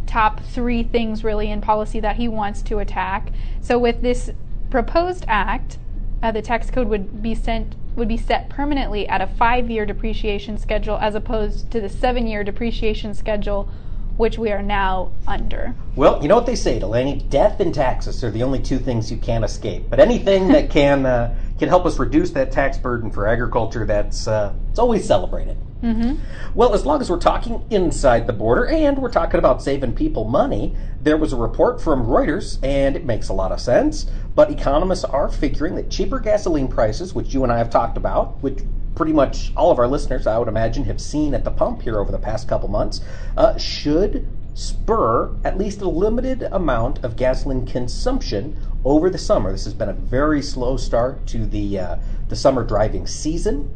top 0.06 0.40
three 0.40 0.84
things 0.84 1.24
really 1.24 1.50
in 1.50 1.60
policy 1.60 1.98
that 1.98 2.14
he 2.14 2.28
wants 2.28 2.62
to 2.62 2.78
attack. 2.78 3.32
So 3.60 3.76
with 3.76 4.00
this 4.00 4.30
proposed 4.70 5.24
act, 5.26 5.78
uh, 6.22 6.30
the 6.30 6.42
tax 6.42 6.70
code 6.70 6.86
would 6.86 7.20
be 7.20 7.34
sent 7.34 7.74
would 7.96 8.06
be 8.06 8.16
set 8.16 8.48
permanently 8.48 9.08
at 9.08 9.20
a 9.20 9.26
five-year 9.26 9.84
depreciation 9.84 10.56
schedule 10.58 10.96
as 10.98 11.16
opposed 11.16 11.72
to 11.72 11.80
the 11.80 11.88
seven-year 11.88 12.44
depreciation 12.44 13.12
schedule 13.12 13.68
which 14.16 14.38
we 14.38 14.52
are 14.52 14.62
now 14.62 15.10
under. 15.26 15.74
Well, 15.96 16.20
you 16.22 16.28
know 16.28 16.36
what 16.36 16.46
they 16.46 16.54
say, 16.54 16.78
Delaney? 16.78 17.24
Death 17.30 17.58
and 17.58 17.74
taxes 17.74 18.22
are 18.22 18.30
the 18.30 18.42
only 18.42 18.60
two 18.60 18.78
things 18.78 19.10
you 19.10 19.16
can't 19.16 19.44
escape. 19.44 19.88
But 19.88 19.98
anything 19.98 20.48
that 20.48 20.68
can 20.70 21.06
uh, 21.06 21.34
can 21.60 21.68
help 21.68 21.84
us 21.84 21.98
reduce 21.98 22.30
that 22.30 22.50
tax 22.50 22.78
burden 22.78 23.10
for 23.10 23.28
agriculture, 23.28 23.84
that's 23.84 24.26
uh, 24.26 24.52
it's 24.70 24.78
always 24.78 25.06
celebrated. 25.06 25.58
Mm-hmm. 25.82 26.14
Well, 26.54 26.74
as 26.74 26.84
long 26.84 27.00
as 27.00 27.10
we're 27.10 27.18
talking 27.18 27.64
inside 27.70 28.26
the 28.26 28.32
border 28.32 28.66
and 28.66 28.98
we're 28.98 29.10
talking 29.10 29.38
about 29.38 29.62
saving 29.62 29.94
people 29.94 30.24
money, 30.24 30.74
there 31.02 31.18
was 31.18 31.32
a 31.32 31.36
report 31.36 31.80
from 31.80 32.06
Reuters, 32.06 32.58
and 32.62 32.96
it 32.96 33.04
makes 33.04 33.28
a 33.28 33.34
lot 33.34 33.52
of 33.52 33.60
sense. 33.60 34.10
But 34.34 34.50
economists 34.50 35.04
are 35.04 35.28
figuring 35.28 35.74
that 35.76 35.90
cheaper 35.90 36.18
gasoline 36.18 36.68
prices, 36.68 37.14
which 37.14 37.34
you 37.34 37.42
and 37.42 37.52
I 37.52 37.58
have 37.58 37.70
talked 37.70 37.98
about, 37.98 38.42
which 38.42 38.60
pretty 38.94 39.12
much 39.12 39.52
all 39.54 39.70
of 39.70 39.78
our 39.78 39.86
listeners, 39.86 40.26
I 40.26 40.38
would 40.38 40.48
imagine, 40.48 40.84
have 40.84 41.00
seen 41.00 41.34
at 41.34 41.44
the 41.44 41.50
pump 41.50 41.82
here 41.82 41.98
over 41.98 42.10
the 42.10 42.18
past 42.18 42.48
couple 42.48 42.68
months, 42.68 43.02
uh, 43.36 43.56
should 43.58 44.26
spur 44.54 45.30
at 45.44 45.56
least 45.56 45.80
a 45.80 45.88
limited 45.88 46.42
amount 46.52 47.04
of 47.04 47.16
gasoline 47.16 47.66
consumption 47.66 48.56
over 48.84 49.10
the 49.10 49.18
summer. 49.18 49.52
This 49.52 49.64
has 49.64 49.74
been 49.74 49.88
a 49.88 49.94
very 49.94 50.42
slow 50.42 50.76
start 50.76 51.26
to 51.28 51.46
the 51.46 51.78
uh, 51.78 51.96
the 52.28 52.36
summer 52.36 52.64
driving 52.64 53.06
season. 53.06 53.74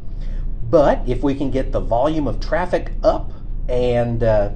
But 0.70 1.02
if 1.06 1.22
we 1.22 1.34
can 1.34 1.50
get 1.50 1.72
the 1.72 1.80
volume 1.80 2.26
of 2.26 2.40
traffic 2.40 2.92
up 3.02 3.30
and, 3.68 4.22
uh, 4.22 4.50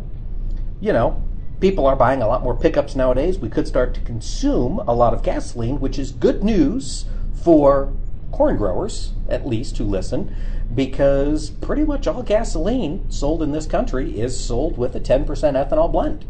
you 0.80 0.92
know, 0.92 1.22
people 1.60 1.86
are 1.86 1.96
buying 1.96 2.22
a 2.22 2.26
lot 2.26 2.42
more 2.42 2.56
pickups 2.56 2.96
nowadays, 2.96 3.38
we 3.38 3.48
could 3.48 3.68
start 3.68 3.94
to 3.94 4.00
consume 4.00 4.78
a 4.80 4.94
lot 4.94 5.12
of 5.12 5.22
gasoline, 5.22 5.80
which 5.80 5.98
is 5.98 6.12
good 6.12 6.42
news 6.42 7.04
for 7.42 7.92
corn 8.32 8.56
growers, 8.56 9.12
at 9.28 9.46
least, 9.46 9.76
who 9.78 9.84
listen, 9.84 10.34
because 10.74 11.50
pretty 11.50 11.84
much 11.84 12.06
all 12.06 12.22
gasoline 12.22 13.08
sold 13.10 13.42
in 13.42 13.52
this 13.52 13.66
country 13.66 14.18
is 14.18 14.38
sold 14.38 14.76
with 14.78 14.94
a 14.96 15.00
10% 15.00 15.26
ethanol 15.26 15.90
blend. 15.92 16.24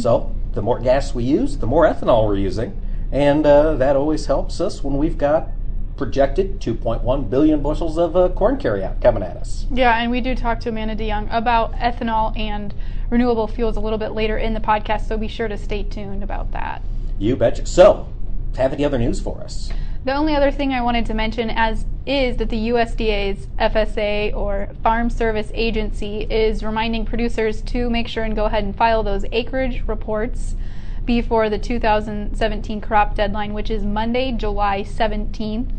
So 0.00 0.34
the 0.52 0.62
more 0.62 0.80
gas 0.80 1.14
we 1.14 1.24
use, 1.24 1.58
the 1.58 1.66
more 1.66 1.86
ethanol 1.86 2.26
we're 2.26 2.36
using. 2.36 2.80
And 3.12 3.44
uh, 3.44 3.74
that 3.74 3.96
always 3.96 4.26
helps 4.26 4.60
us 4.60 4.84
when 4.84 4.96
we've 4.96 5.18
got 5.18 5.48
projected 5.96 6.60
2.1 6.60 7.28
billion 7.28 7.62
bushels 7.62 7.98
of 7.98 8.16
uh, 8.16 8.28
corn 8.30 8.56
carryout 8.56 9.02
coming 9.02 9.22
at 9.22 9.36
us. 9.36 9.66
Yeah, 9.70 10.00
and 10.00 10.10
we 10.10 10.20
do 10.20 10.34
talk 10.34 10.60
to 10.60 10.70
Amanda 10.70 10.96
DeYoung 10.96 11.28
about 11.30 11.72
ethanol 11.74 12.36
and 12.38 12.72
renewable 13.10 13.46
fuels 13.46 13.76
a 13.76 13.80
little 13.80 13.98
bit 13.98 14.12
later 14.12 14.38
in 14.38 14.54
the 14.54 14.60
podcast, 14.60 15.06
so 15.08 15.18
be 15.18 15.28
sure 15.28 15.48
to 15.48 15.58
stay 15.58 15.82
tuned 15.82 16.22
about 16.22 16.52
that. 16.52 16.82
You 17.18 17.36
betcha. 17.36 17.66
So, 17.66 18.08
have 18.56 18.72
any 18.72 18.84
other 18.84 18.98
news 18.98 19.20
for 19.20 19.40
us? 19.40 19.70
The 20.04 20.14
only 20.14 20.34
other 20.34 20.50
thing 20.50 20.72
I 20.72 20.80
wanted 20.80 21.04
to 21.06 21.14
mention 21.14 21.50
as 21.50 21.84
is 22.06 22.38
that 22.38 22.48
the 22.48 22.70
USDA's 22.70 23.48
FSA 23.58 24.34
or 24.34 24.70
Farm 24.82 25.10
Service 25.10 25.50
Agency 25.52 26.22
is 26.30 26.64
reminding 26.64 27.04
producers 27.04 27.60
to 27.62 27.90
make 27.90 28.08
sure 28.08 28.24
and 28.24 28.34
go 28.34 28.46
ahead 28.46 28.64
and 28.64 28.74
file 28.74 29.02
those 29.02 29.26
acreage 29.30 29.82
reports 29.86 30.54
before 31.04 31.48
the 31.48 31.58
2017 31.58 32.80
crop 32.80 33.14
deadline, 33.14 33.52
which 33.52 33.70
is 33.70 33.84
Monday, 33.84 34.32
July 34.32 34.82
17th. 34.82 35.70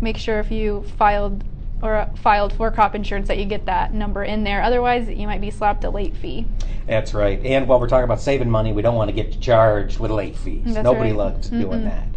Make 0.00 0.16
sure 0.16 0.38
if 0.38 0.50
you 0.50 0.84
filed 0.96 1.44
or 1.82 2.10
filed 2.16 2.52
for 2.54 2.70
crop 2.70 2.94
insurance 2.94 3.28
that 3.28 3.38
you 3.38 3.44
get 3.44 3.66
that 3.66 3.92
number 3.92 4.24
in 4.24 4.44
there. 4.44 4.62
Otherwise, 4.62 5.08
you 5.08 5.26
might 5.26 5.40
be 5.40 5.50
slapped 5.50 5.84
a 5.84 5.90
late 5.90 6.16
fee. 6.16 6.46
That's 6.86 7.12
right. 7.12 7.44
And 7.44 7.66
while 7.66 7.80
we're 7.80 7.88
talking 7.88 8.04
about 8.04 8.20
saving 8.20 8.50
money, 8.50 8.72
we 8.72 8.80
don't 8.80 8.94
want 8.94 9.08
to 9.08 9.14
get 9.14 9.40
charged 9.40 9.98
with 9.98 10.10
late 10.10 10.36
fees. 10.36 10.62
That's 10.66 10.84
Nobody 10.84 11.10
right. 11.10 11.18
loves 11.18 11.50
doing 11.50 11.84
that. 11.84 12.08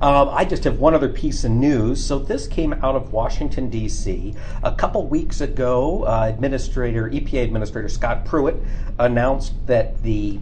Um, 0.00 0.28
I 0.30 0.44
just 0.44 0.64
have 0.64 0.78
one 0.78 0.94
other 0.94 1.08
piece 1.08 1.44
of 1.44 1.50
news. 1.50 2.04
So 2.04 2.18
this 2.18 2.46
came 2.46 2.74
out 2.74 2.94
of 2.94 3.12
Washington 3.12 3.70
D.C. 3.70 4.34
a 4.62 4.74
couple 4.74 5.06
weeks 5.06 5.40
ago. 5.40 6.04
Uh, 6.04 6.26
Administrator 6.28 7.08
EPA 7.10 7.44
Administrator 7.44 7.88
Scott 7.88 8.24
Pruitt 8.24 8.56
announced 8.98 9.54
that 9.66 10.02
the 10.02 10.38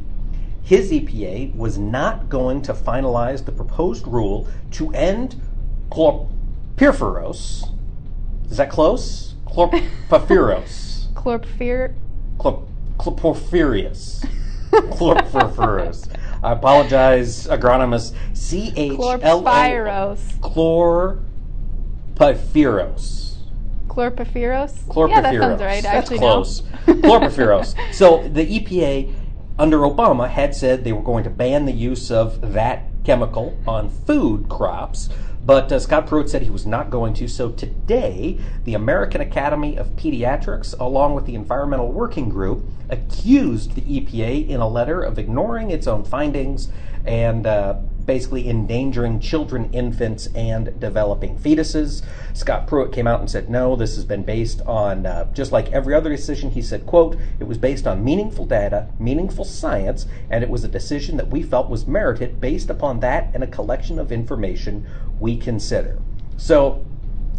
his 0.67 0.91
EPA 0.91 1.55
was 1.55 1.79
not 1.79 2.29
going 2.29 2.61
to 2.61 2.75
finalize 2.75 3.45
the 3.45 3.53
proposed 3.53 4.05
rule 4.05 4.49
to 4.73 4.93
end 4.95 5.41
chlorpyrifos. 5.91 7.73
Is 8.51 8.57
that 8.57 8.69
close? 8.69 9.35
Chlorpyrifos. 9.47 11.13
Chlorpyrifos. 11.15 11.95
Chlor- 12.41 12.67
chlorpyrifos. 12.99 14.27
Chlorpyrifos. 14.73 16.09
I 16.43 16.51
apologize, 16.55 17.47
agronomist. 17.47 18.17
C 18.37 18.73
H 18.75 18.99
L 18.99 19.13
O. 19.23 19.43
Chlorpyrifos. 20.41 21.21
Chlorpyrifos. 22.17 23.37
Chlorpyrifos? 23.87 24.73
Chlorpyrifos. 24.89 25.11
Yeah, 25.11 25.21
that 25.21 25.35
sounds 25.41 25.61
right. 25.63 25.83
That's 25.85 26.09
close. 26.11 26.63
Chlorpyrifos. 26.87 27.95
So 27.95 28.27
the 28.27 28.45
EPA 28.45 29.15
under 29.59 29.79
Obama 29.79 30.29
had 30.29 30.55
said 30.55 30.85
they 30.85 30.93
were 30.93 31.03
going 31.03 31.25
to 31.25 31.31
ban 31.31 31.65
the 31.65 31.73
use 31.73 32.11
of 32.11 32.53
that 32.53 32.85
chemical 33.05 33.57
on 33.67 33.89
food 33.89 34.49
crops, 34.49 35.09
but 35.45 35.71
uh, 35.71 35.79
Scott 35.79 36.09
Pruitt 36.09 36.29
said 36.29 36.43
he 36.43 36.51
was 36.51 36.67
not 36.67 36.91
going 36.91 37.15
to. 37.15 37.29
So 37.29 37.51
today, 37.53 38.39
the 38.65 38.75
American 38.75 39.21
Academy 39.21 39.77
of 39.77 39.95
Pediatrics, 39.97 40.79
along 40.79 41.15
with 41.15 41.25
the 41.25 41.37
Environmental 41.37 41.93
Working 41.93 42.29
Group, 42.29 42.65
accused 42.91 43.77
the 43.77 43.83
EPA 43.83 44.49
in 44.49 44.61
a 44.61 44.69
letter 44.69 45.03
of 45.03 45.19
ignoring 45.19 45.71
its 45.71 45.87
own 45.87 46.05
findings 46.05 46.69
and 47.07 47.47
uh, 47.47 47.77
basically 48.07 48.49
endangering 48.49 49.21
children, 49.21 49.69
infants, 49.73 50.29
and 50.29 50.79
developing 50.81 51.37
fetuses. 51.37 52.03
Scott 52.33 52.67
Pruitt 52.67 52.93
came 52.93 53.07
out 53.07 53.21
and 53.21 53.31
said, 53.31 53.51
no, 53.51 53.77
this 53.77 53.97
has 53.97 54.05
been 54.05 54.23
based 54.23 54.63
on, 54.63 55.05
uh, 55.05 55.33
just 55.33 55.53
like 55.53 55.71
every 55.73 55.95
other 55.95 56.09
decision, 56.09 56.51
he 56.51 56.63
said, 56.63 56.87
quote, 56.87 57.17
it 57.41 57.45
was 57.45 57.59
based 57.59 57.87
on 57.87 58.05
meaningful 58.05 58.47
data, 58.47 58.89
meaningful 58.99 59.45
science, 59.45 60.07
and 60.31 60.43
it 60.45 60.51
was 60.51 60.65
a 60.65 60.69
decision 60.69 61.17
that 61.17 61.29
we 61.29 61.43
felt 61.43 61.69
was 61.69 61.87
merited 61.87 62.41
based 62.41 62.71
upon 62.71 63.01
that 63.01 63.31
and 63.35 63.43
a 63.43 63.47
collection 63.47 63.99
of 63.99 64.13
information 64.13 64.87
we 65.19 65.37
consider. 65.37 65.99
So 66.37 66.85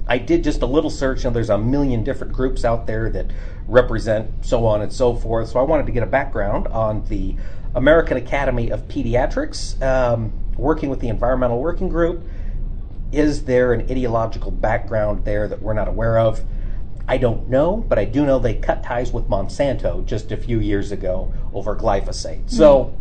I 0.07 0.17
did 0.17 0.43
just 0.43 0.61
a 0.61 0.65
little 0.65 0.89
search, 0.89 1.25
and 1.25 1.35
there's 1.35 1.49
a 1.49 1.57
million 1.57 2.03
different 2.03 2.33
groups 2.33 2.65
out 2.65 2.87
there 2.87 3.09
that 3.11 3.27
represent 3.67 4.31
so 4.45 4.65
on 4.65 4.81
and 4.81 4.91
so 4.91 5.15
forth. 5.15 5.49
So 5.49 5.59
I 5.59 5.63
wanted 5.63 5.85
to 5.85 5.91
get 5.91 6.03
a 6.03 6.07
background 6.07 6.67
on 6.67 7.03
the 7.05 7.35
American 7.75 8.17
Academy 8.17 8.71
of 8.71 8.87
Pediatrics, 8.87 9.81
um, 9.81 10.33
working 10.57 10.89
with 10.89 10.99
the 10.99 11.07
Environmental 11.09 11.59
Working 11.59 11.89
Group. 11.89 12.23
Is 13.11 13.45
there 13.45 13.73
an 13.73 13.81
ideological 13.89 14.51
background 14.51 15.23
there 15.23 15.47
that 15.47 15.61
we're 15.61 15.73
not 15.73 15.87
aware 15.87 16.19
of? 16.19 16.43
I 17.07 17.17
don't 17.17 17.47
know, 17.47 17.77
but 17.77 17.97
I 17.97 18.03
do 18.03 18.25
know 18.25 18.37
they 18.37 18.55
cut 18.55 18.83
ties 18.83 19.13
with 19.13 19.29
Monsanto 19.29 20.05
just 20.05 20.31
a 20.31 20.37
few 20.37 20.59
years 20.59 20.91
ago 20.91 21.33
over 21.53 21.75
glyphosate. 21.75 22.49
So 22.49 22.93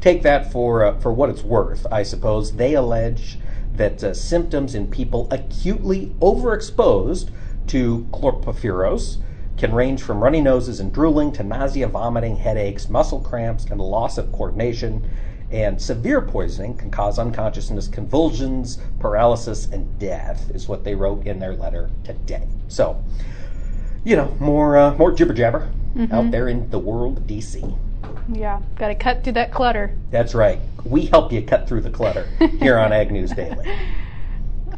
take 0.00 0.22
that 0.22 0.50
for 0.50 0.84
uh, 0.84 0.98
for 0.98 1.12
what 1.12 1.30
it's 1.30 1.42
worth. 1.42 1.86
I 1.92 2.02
suppose 2.02 2.52
they 2.52 2.74
allege 2.74 3.38
that 3.74 4.02
uh, 4.02 4.14
symptoms 4.14 4.74
in 4.74 4.88
people 4.88 5.28
acutely 5.30 6.14
overexposed 6.20 7.30
to 7.68 8.08
chlorpyrifos 8.10 9.18
can 9.56 9.72
range 9.72 10.02
from 10.02 10.22
runny 10.22 10.40
noses 10.40 10.80
and 10.80 10.92
drooling 10.92 11.32
to 11.32 11.42
nausea, 11.42 11.88
vomiting, 11.88 12.36
headaches, 12.36 12.88
muscle 12.88 13.20
cramps, 13.20 13.64
and 13.64 13.80
loss 13.80 14.18
of 14.18 14.30
coordination. 14.32 15.08
And 15.50 15.80
severe 15.80 16.20
poisoning 16.20 16.76
can 16.76 16.90
cause 16.90 17.18
unconsciousness, 17.18 17.88
convulsions, 17.88 18.78
paralysis, 18.98 19.66
and 19.66 19.98
death, 19.98 20.50
is 20.50 20.68
what 20.68 20.82
they 20.82 20.94
wrote 20.94 21.26
in 21.26 21.38
their 21.38 21.54
letter 21.54 21.88
today. 22.02 22.46
So, 22.68 23.02
you 24.04 24.16
know, 24.16 24.36
more 24.40 24.76
uh, 24.76 24.94
more 24.94 25.12
jibber 25.12 25.34
jabber 25.34 25.70
out 26.12 26.30
there 26.30 26.48
in 26.48 26.68
the 26.70 26.78
world 26.78 27.26
DC. 27.26 27.78
Yeah, 28.32 28.60
got 28.76 28.88
to 28.88 28.94
cut 28.94 29.22
through 29.22 29.34
that 29.34 29.52
clutter. 29.52 29.96
That's 30.10 30.34
right. 30.34 30.58
We 30.84 31.06
help 31.06 31.32
you 31.32 31.42
cut 31.42 31.68
through 31.68 31.82
the 31.82 31.90
clutter 31.90 32.28
here 32.58 32.78
on 32.78 32.92
Ag 32.92 33.12
News 33.12 33.30
Daily. 33.30 33.76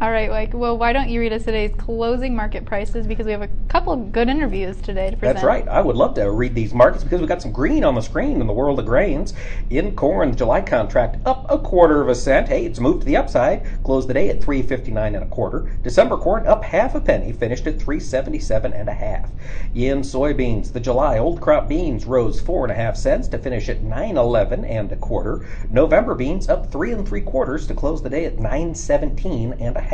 All 0.01 0.13
right, 0.13 0.31
like, 0.31 0.55
well, 0.55 0.79
why 0.79 0.93
don't 0.93 1.09
you 1.09 1.19
read 1.19 1.33
us 1.33 1.43
today's 1.43 1.73
closing 1.77 2.37
market 2.37 2.65
prices 2.65 3.05
because 3.05 3.27
we 3.27 3.33
have 3.33 3.43
a 3.43 3.49
couple 3.67 3.93
of 3.93 4.13
good 4.13 4.29
interviews 4.29 4.81
today 4.81 5.11
to 5.11 5.17
present. 5.17 5.35
That's 5.35 5.45
right. 5.45 5.67
I 5.67 5.81
would 5.81 5.97
love 5.97 6.15
to 6.15 6.31
read 6.31 6.55
these 6.55 6.73
markets 6.73 7.03
because 7.03 7.19
we've 7.19 7.29
got 7.29 7.43
some 7.43 7.51
green 7.51 7.83
on 7.83 7.97
the 7.97 8.01
screen 8.01 8.41
in 8.41 8.47
the 8.47 8.53
world 8.53 8.79
of 8.79 8.87
grains. 8.87 9.35
In 9.71 9.97
corn, 9.97 10.31
the 10.31 10.37
July 10.37 10.61
contract 10.61 11.17
up 11.27 11.47
a 11.51 11.59
quarter 11.59 12.01
of 12.01 12.09
a 12.09 12.15
cent. 12.15 12.47
Hey, 12.47 12.65
it's 12.65 12.79
moved 12.79 13.01
to 13.01 13.07
the 13.07 13.17
upside. 13.17 13.67
Closed 13.83 14.09
the 14.09 14.15
day 14.15 14.29
at 14.29 14.41
3.59 14.41 14.87
and 15.05 15.17
a 15.17 15.27
quarter. 15.27 15.77
December 15.83 16.17
corn 16.17 16.47
up 16.47 16.63
half 16.63 16.95
a 16.95 17.01
penny, 17.01 17.33
finished 17.33 17.67
at 17.67 17.79
3.77 17.79 18.79
and 18.79 18.89
a 18.89 18.95
half. 18.95 19.29
In 19.75 20.03
soybeans, 20.03 20.73
the 20.73 20.79
July 20.79 21.19
old 21.19 21.41
crop 21.41 21.69
beans 21.69 22.07
rose 22.07 22.41
four 22.41 22.65
and 22.65 22.71
a 22.71 22.77
half 22.77 22.97
cents 22.97 23.27
to 23.29 23.39
finish 23.39 23.69
at 23.69 23.83
9.11 23.83 24.65
and 24.65 24.93
a 24.93 24.97
quarter. 24.97 25.45
November 25.73 26.15
beans 26.15 26.49
up 26.49 26.71
three 26.71 26.93
and 26.93 27.07
three 27.07 27.21
quarters 27.21 27.67
to 27.67 27.75
close 27.75 28.01
the 28.01 28.09
day 28.09 28.27
at 28.27 28.37
9.17 28.37 29.61
and 29.61 29.77
a 29.77 29.81
half. 29.81 29.88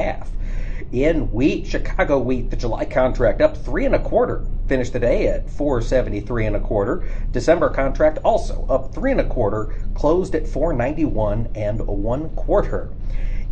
In 0.91 1.31
wheat, 1.33 1.67
Chicago 1.67 2.19
wheat, 2.19 2.51
the 2.51 2.57
July 2.57 2.85
contract 2.85 3.41
up 3.41 3.57
three 3.57 3.85
and 3.87 3.95
a 3.95 3.99
quarter, 3.99 4.45
finished 4.67 4.93
the 4.93 4.99
day 4.99 5.29
at 5.29 5.49
473 5.49 6.47
and 6.47 6.57
a 6.57 6.61
quarter. 6.61 7.05
December 7.33 7.69
contract 7.69 8.19
also 8.25 8.67
up 8.69 8.93
three 8.93 9.13
and 9.13 9.21
a 9.21 9.25
quarter, 9.25 9.73
closed 9.95 10.35
at 10.35 10.49
491 10.49 11.49
and 11.55 11.87
one 11.87 12.31
quarter 12.31 12.91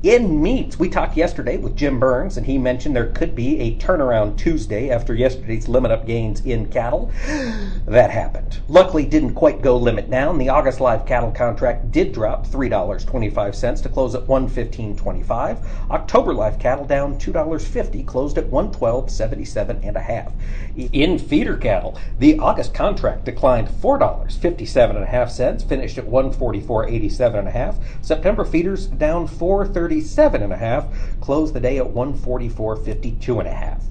in 0.02 0.42
meats, 0.42 0.78
we 0.78 0.88
talked 0.88 1.16
yesterday 1.16 1.56
with 1.56 1.76
Jim 1.76 2.00
Burns, 2.00 2.36
and 2.36 2.44
he 2.44 2.58
mentioned 2.58 2.96
there 2.96 3.12
could 3.12 3.36
be 3.36 3.60
a 3.60 3.76
turnaround 3.76 4.36
Tuesday 4.36 4.90
after 4.90 5.14
yesterday's 5.14 5.68
limit 5.68 5.92
up 5.92 6.06
gains 6.06 6.40
in 6.44 6.66
cattle. 6.66 7.10
That 7.84 8.10
happened. 8.12 8.60
Luckily, 8.68 9.04
didn't 9.04 9.34
quite 9.34 9.60
go 9.60 9.76
limit 9.76 10.08
down. 10.08 10.38
The 10.38 10.48
August 10.48 10.80
live 10.80 11.04
cattle 11.04 11.32
contract 11.32 11.90
did 11.90 12.12
drop 12.12 12.46
three 12.46 12.68
dollars 12.68 13.04
twenty 13.04 13.28
five 13.28 13.56
cents 13.56 13.80
to 13.82 13.88
close 13.88 14.14
at 14.14 14.26
one 14.28 14.48
fifteen 14.48 14.96
twenty 14.96 15.22
five. 15.22 15.58
October 15.90 16.32
live 16.32 16.58
cattle 16.60 16.86
down 16.86 17.18
two 17.18 17.32
dollars 17.32 17.66
fifty, 17.66 18.04
closed 18.04 18.38
at 18.38 18.46
one 18.46 18.70
twelve 18.70 19.10
seventy 19.10 19.44
seven 19.44 19.80
and 19.82 19.96
a 19.96 20.00
half. 20.00 20.32
In 20.76 21.18
feeder 21.18 21.56
cattle, 21.56 21.98
the 22.20 22.38
August 22.38 22.72
contract 22.72 23.24
declined 23.24 23.68
four 23.68 23.98
dollars 23.98 24.36
fifty 24.36 24.64
seven 24.64 24.94
and 24.94 25.04
a 25.04 25.08
half 25.08 25.30
cents, 25.30 25.64
finished 25.64 25.98
at 25.98 26.06
one 26.06 26.32
forty 26.32 26.60
four 26.60 26.88
eighty 26.88 27.08
seven 27.08 27.40
and 27.40 27.48
a 27.48 27.52
half. 27.52 27.76
September 28.00 28.44
feeders 28.44 28.86
down 28.86 29.26
four 29.26 29.66
thirty 29.66 29.91
137.5, 30.00 31.20
closed 31.20 31.54
the 31.54 31.60
day 31.60 31.78
at 31.78 31.86
144.52.5. 31.86 33.82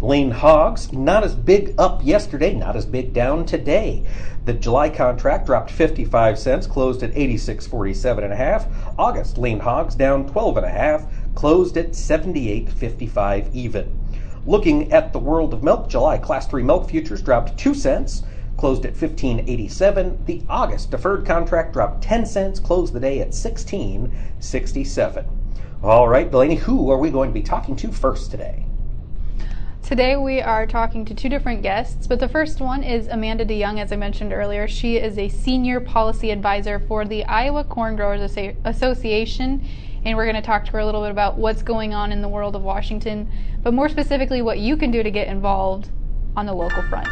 Lean 0.00 0.30
Hogs, 0.30 0.92
not 0.92 1.24
as 1.24 1.34
big 1.34 1.74
up 1.78 2.04
yesterday, 2.04 2.52
not 2.54 2.76
as 2.76 2.84
big 2.84 3.12
down 3.14 3.46
today. 3.46 4.04
The 4.44 4.52
July 4.52 4.90
contract 4.90 5.46
dropped 5.46 5.70
55 5.70 6.38
cents, 6.38 6.66
closed 6.66 7.02
at 7.02 7.12
86.47.5. 7.12 8.94
August, 8.98 9.38
lean 9.38 9.58
Hogs 9.58 9.94
down 9.94 10.28
12.5, 10.28 11.08
closed 11.34 11.76
at 11.78 11.92
78.55 11.92 13.54
even. 13.54 13.98
Looking 14.44 14.92
at 14.92 15.12
the 15.12 15.18
world 15.18 15.54
of 15.54 15.64
milk, 15.64 15.88
July 15.88 16.18
Class 16.18 16.46
3 16.46 16.62
milk 16.62 16.88
futures 16.88 17.22
dropped 17.22 17.58
2 17.58 17.74
cents 17.74 18.22
closed 18.56 18.86
at 18.86 18.94
15.87. 18.94 20.26
The 20.26 20.42
August 20.48 20.90
deferred 20.90 21.26
contract 21.26 21.72
dropped 21.72 22.02
10 22.02 22.26
cents, 22.26 22.58
closed 22.58 22.92
the 22.92 23.00
day 23.00 23.20
at 23.20 23.30
16.67. 23.30 25.26
All 25.82 26.08
right, 26.08 26.30
Delaney, 26.30 26.56
who 26.56 26.90
are 26.90 26.98
we 26.98 27.10
going 27.10 27.30
to 27.30 27.34
be 27.34 27.42
talking 27.42 27.76
to 27.76 27.92
first 27.92 28.30
today? 28.30 28.64
Today 29.82 30.16
we 30.16 30.40
are 30.40 30.66
talking 30.66 31.04
to 31.04 31.14
two 31.14 31.28
different 31.28 31.62
guests, 31.62 32.08
but 32.08 32.18
the 32.18 32.28
first 32.28 32.60
one 32.60 32.82
is 32.82 33.06
Amanda 33.06 33.46
DeYoung, 33.46 33.78
as 33.78 33.92
I 33.92 33.96
mentioned 33.96 34.32
earlier. 34.32 34.66
She 34.66 34.96
is 34.96 35.16
a 35.16 35.28
senior 35.28 35.78
policy 35.78 36.32
advisor 36.32 36.80
for 36.80 37.04
the 37.04 37.24
Iowa 37.26 37.62
Corn 37.62 37.94
Growers 37.94 38.36
Association, 38.64 39.64
and 40.04 40.16
we're 40.16 40.24
going 40.24 40.34
to 40.34 40.42
talk 40.42 40.64
to 40.64 40.72
her 40.72 40.80
a 40.80 40.84
little 40.84 41.02
bit 41.02 41.12
about 41.12 41.36
what's 41.36 41.62
going 41.62 41.94
on 41.94 42.10
in 42.10 42.20
the 42.20 42.28
world 42.28 42.56
of 42.56 42.62
Washington, 42.62 43.30
but 43.62 43.74
more 43.74 43.88
specifically, 43.88 44.42
what 44.42 44.58
you 44.58 44.76
can 44.76 44.90
do 44.90 45.04
to 45.04 45.10
get 45.12 45.28
involved 45.28 45.90
on 46.34 46.46
the 46.46 46.52
local 46.52 46.82
front. 46.88 47.06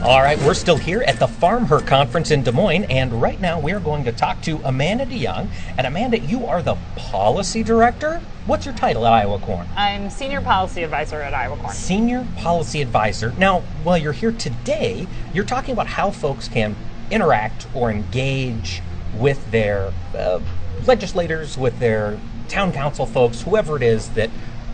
All 0.00 0.22
right, 0.22 0.38
we're 0.42 0.54
still 0.54 0.76
here 0.76 1.02
at 1.02 1.18
the 1.18 1.26
Farm 1.26 1.66
Her 1.66 1.80
Conference 1.80 2.30
in 2.30 2.44
Des 2.44 2.52
Moines, 2.52 2.84
and 2.84 3.20
right 3.20 3.40
now 3.40 3.58
we 3.58 3.72
are 3.72 3.80
going 3.80 4.04
to 4.04 4.12
talk 4.12 4.40
to 4.42 4.60
Amanda 4.64 5.04
DeYoung. 5.04 5.48
And 5.76 5.88
Amanda, 5.88 6.20
you 6.20 6.46
are 6.46 6.62
the 6.62 6.76
policy 6.94 7.64
director. 7.64 8.22
What's 8.46 8.64
your 8.64 8.76
title 8.76 9.04
at 9.04 9.12
Iowa 9.12 9.40
Corn? 9.40 9.66
I'm 9.76 10.08
Senior 10.08 10.40
Policy 10.40 10.84
Advisor 10.84 11.20
at 11.20 11.34
Iowa 11.34 11.56
Corn. 11.56 11.74
Senior 11.74 12.24
Policy 12.36 12.80
Advisor. 12.80 13.34
Now, 13.38 13.62
while 13.82 13.98
you're 13.98 14.12
here 14.12 14.30
today, 14.30 15.08
you're 15.34 15.44
talking 15.44 15.72
about 15.72 15.88
how 15.88 16.12
folks 16.12 16.46
can 16.46 16.76
interact 17.10 17.66
or 17.74 17.90
engage 17.90 18.80
with 19.16 19.50
their 19.50 19.92
uh, 20.16 20.38
legislators, 20.86 21.58
with 21.58 21.76
their 21.80 22.20
town 22.46 22.70
council 22.70 23.04
folks, 23.04 23.42
whoever 23.42 23.76
it 23.76 23.82
is 23.82 24.10
that 24.10 24.30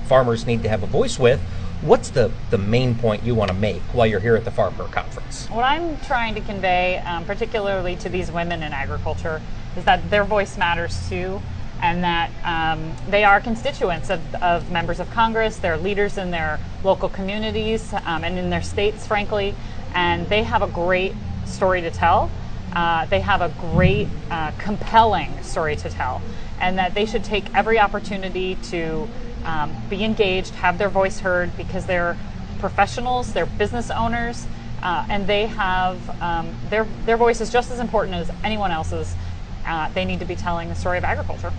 farmers 0.07 0.47
need 0.47 0.63
to 0.65 0.69
have 0.69 0.83
a 0.83 0.87
voice 0.87 1.19
with. 1.19 1.41
What's 1.85 2.09
the, 2.09 2.33
the 2.49 2.57
main 2.57 2.95
point 2.95 3.25
you 3.25 3.35
want 3.35 3.51
to 3.51 3.55
make 3.55 3.83
while 3.93 4.07
you're 4.07 4.19
here 4.19 4.37
at 4.37 4.47
the 4.47 4.51
Farm 4.51 4.73
Her 4.77 4.85
Conference? 4.85 5.51
What 5.51 5.67
I'm 5.67 6.01
trying 6.01 6.35
to 6.35 6.41
convey, 6.41 6.97
um, 7.01 7.27
particularly 7.27 7.95
to 7.97 8.09
these 8.09 8.33
women 8.33 8.63
in 8.63 8.73
agriculture, 8.73 9.43
is 9.77 9.85
that 9.85 10.09
their 10.09 10.25
voice 10.25 10.57
matters 10.57 10.99
too, 11.11 11.43
and 11.83 12.03
that 12.03 12.31
um, 12.43 12.91
they 13.11 13.23
are 13.23 13.39
constituents 13.39 14.09
of, 14.09 14.35
of, 14.37 14.71
members 14.71 14.99
of 14.99 15.11
Congress, 15.11 15.59
they're 15.59 15.77
leaders 15.77 16.17
in 16.17 16.31
their 16.31 16.59
local 16.83 17.11
communities 17.11 17.93
um, 18.07 18.25
and 18.25 18.39
in 18.39 18.49
their 18.49 18.63
states, 18.63 19.07
frankly, 19.07 19.55
and 19.93 20.27
they 20.31 20.43
have 20.43 20.63
a 20.63 20.69
great 20.69 21.13
story 21.45 21.83
to 21.83 21.91
tell. 21.91 22.31
Uh, 22.75 23.05
they 23.07 23.21
have 23.21 23.43
a 23.43 23.51
great, 23.61 24.09
uh, 24.31 24.53
compelling 24.53 25.43
story 25.43 25.77
to 25.77 25.91
tell, 25.91 26.23
and 26.61 26.79
that 26.79 26.95
they 26.95 27.05
should 27.05 27.25
take 27.25 27.55
every 27.55 27.79
opportunity 27.79 28.55
to 28.55 29.07
um, 29.45 29.75
be 29.89 30.05
engaged, 30.05 30.55
have 30.57 30.79
their 30.79 30.89
voice 30.89 31.21
heard 31.21 31.57
because 31.57 31.87
they're 31.87 32.17
professionals, 32.59 33.33
they're 33.33 33.47
business 33.47 33.91
owners, 33.91 34.47
uh, 34.83 35.05
and 35.09 35.27
they 35.27 35.47
have 35.47 36.23
um, 36.23 36.55
their 36.71 36.87
their 37.07 37.17
voice 37.17 37.41
is 37.41 37.51
just 37.51 37.71
as 37.71 37.81
important 37.81 38.17
as 38.17 38.31
anyone 38.43 38.71
else's. 38.71 39.15
Uh, 39.67 39.89
they 39.95 40.05
need 40.05 40.21
to 40.21 40.27
be 40.27 40.37
telling 40.37 40.69
the 40.69 40.75
story 40.75 40.99
of 40.99 41.05
agriculture. 41.05 41.53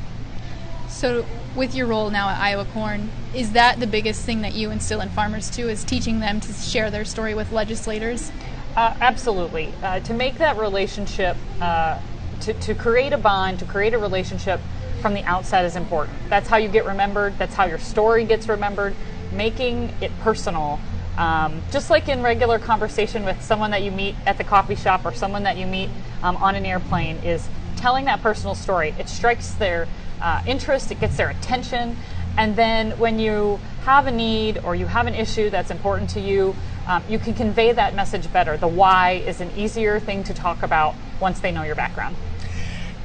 So, 0.87 1.25
with 1.55 1.73
your 1.73 1.87
role 1.87 2.11
now 2.11 2.29
at 2.29 2.39
Iowa 2.39 2.65
Corn, 2.65 3.09
is 3.33 3.53
that 3.53 3.79
the 3.79 3.87
biggest 3.87 4.23
thing 4.25 4.41
that 4.41 4.53
you 4.53 4.69
instill 4.69 5.01
in 5.01 5.09
farmers 5.09 5.49
too? 5.49 5.67
Is 5.67 5.83
teaching 5.83 6.19
them 6.19 6.39
to 6.41 6.53
share 6.53 6.91
their 6.91 7.05
story 7.05 7.33
with 7.33 7.51
legislators? 7.51 8.31
Uh, 8.75 8.93
absolutely. 9.01 9.73
Uh, 9.81 9.99
to 10.01 10.13
make 10.13 10.37
that 10.37 10.57
relationship, 10.57 11.37
uh, 11.61 11.99
to, 12.41 12.53
to 12.53 12.75
create 12.75 13.13
a 13.13 13.17
bond, 13.17 13.59
to 13.59 13.65
create 13.65 13.93
a 13.93 13.97
relationship 13.97 14.61
from 15.05 15.13
the 15.13 15.23
outset 15.25 15.65
is 15.65 15.75
important. 15.75 16.17
That's 16.29 16.49
how 16.49 16.57
you 16.57 16.67
get 16.67 16.83
remembered. 16.83 17.37
That's 17.37 17.53
how 17.53 17.65
your 17.65 17.77
story 17.77 18.25
gets 18.25 18.49
remembered. 18.49 18.95
Making 19.31 19.93
it 20.01 20.11
personal, 20.21 20.79
um, 21.15 21.61
just 21.71 21.91
like 21.91 22.09
in 22.09 22.23
regular 22.23 22.57
conversation 22.57 23.23
with 23.23 23.39
someone 23.39 23.69
that 23.69 23.83
you 23.83 23.91
meet 23.91 24.15
at 24.25 24.39
the 24.39 24.43
coffee 24.43 24.73
shop 24.73 25.05
or 25.05 25.13
someone 25.13 25.43
that 25.43 25.57
you 25.57 25.67
meet 25.67 25.91
um, 26.23 26.37
on 26.37 26.55
an 26.55 26.65
airplane, 26.65 27.17
is 27.17 27.47
telling 27.75 28.05
that 28.05 28.23
personal 28.23 28.55
story. 28.55 28.95
It 28.97 29.07
strikes 29.07 29.51
their 29.51 29.87
uh, 30.21 30.41
interest, 30.47 30.89
it 30.89 30.99
gets 30.99 31.17
their 31.17 31.29
attention, 31.29 31.95
and 32.35 32.55
then 32.55 32.97
when 32.97 33.19
you 33.19 33.59
have 33.81 34.07
a 34.07 34.11
need 34.11 34.57
or 34.63 34.73
you 34.73 34.87
have 34.87 35.05
an 35.05 35.13
issue 35.13 35.51
that's 35.51 35.69
important 35.69 36.09
to 36.11 36.19
you, 36.19 36.55
um, 36.87 37.03
you 37.07 37.19
can 37.19 37.35
convey 37.35 37.71
that 37.73 37.93
message 37.93 38.33
better. 38.33 38.57
The 38.57 38.67
why 38.67 39.23
is 39.23 39.39
an 39.39 39.51
easier 39.55 39.99
thing 39.99 40.23
to 40.23 40.33
talk 40.33 40.63
about 40.63 40.95
once 41.19 41.41
they 41.41 41.51
know 41.51 41.61
your 41.61 41.75
background. 41.75 42.15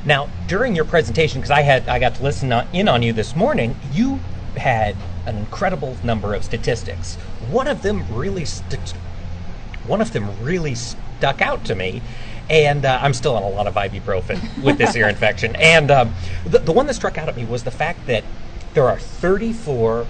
Now, 0.04 0.30
during 0.46 0.74
your 0.74 0.84
presentation, 0.84 1.40
because 1.40 1.50
I 1.50 1.60
had 1.60 1.88
I 1.88 1.98
got 1.98 2.14
to 2.16 2.22
listen 2.22 2.52
in 2.72 2.88
on 2.88 3.02
you 3.02 3.12
this 3.12 3.36
morning, 3.36 3.76
you 3.92 4.18
had 4.56 4.96
an 5.26 5.36
incredible 5.36 5.96
number 6.02 6.34
of 6.34 6.42
statistics. 6.42 7.16
One 7.50 7.68
of 7.68 7.82
them 7.82 8.04
really 8.12 8.44
st- 8.44 8.94
one 9.86 10.00
of 10.00 10.12
them 10.12 10.28
really 10.42 10.74
stuck 10.74 11.42
out 11.42 11.64
to 11.66 11.74
me, 11.74 12.00
and 12.48 12.84
uh, 12.84 12.98
I'm 13.02 13.12
still 13.12 13.36
on 13.36 13.42
a 13.42 13.48
lot 13.48 13.66
of 13.66 13.74
ibuprofen 13.74 14.62
with 14.62 14.78
this 14.78 14.96
ear 14.96 15.08
infection. 15.14 15.54
And 15.56 15.90
um, 15.90 16.14
the, 16.44 16.58
the 16.58 16.72
one 16.72 16.86
that 16.86 16.94
struck 16.94 17.18
out 17.18 17.28
at 17.28 17.36
me 17.36 17.44
was 17.44 17.64
the 17.64 17.70
fact 17.70 18.06
that 18.06 18.24
there 18.74 18.88
are 18.88 18.98
34 18.98 20.06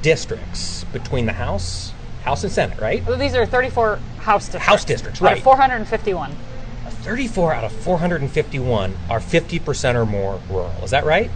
districts 0.00 0.84
between 0.84 1.26
the 1.26 1.32
House, 1.32 1.92
House 2.22 2.44
and 2.44 2.52
Senate, 2.52 2.78
right? 2.80 3.04
Well, 3.06 3.18
these 3.18 3.34
are 3.34 3.44
34 3.44 3.98
House 4.18 4.44
districts. 4.44 4.66
House 4.66 4.84
districts, 4.84 5.20
right? 5.20 5.42
451. 5.42 6.34
34 7.04 7.52
out 7.52 7.64
of 7.64 7.72
451 7.72 8.96
are 9.10 9.20
50% 9.20 9.94
or 9.94 10.06
more 10.06 10.40
rural. 10.48 10.72
Is 10.82 10.90
that 10.90 11.04
right? 11.04 11.30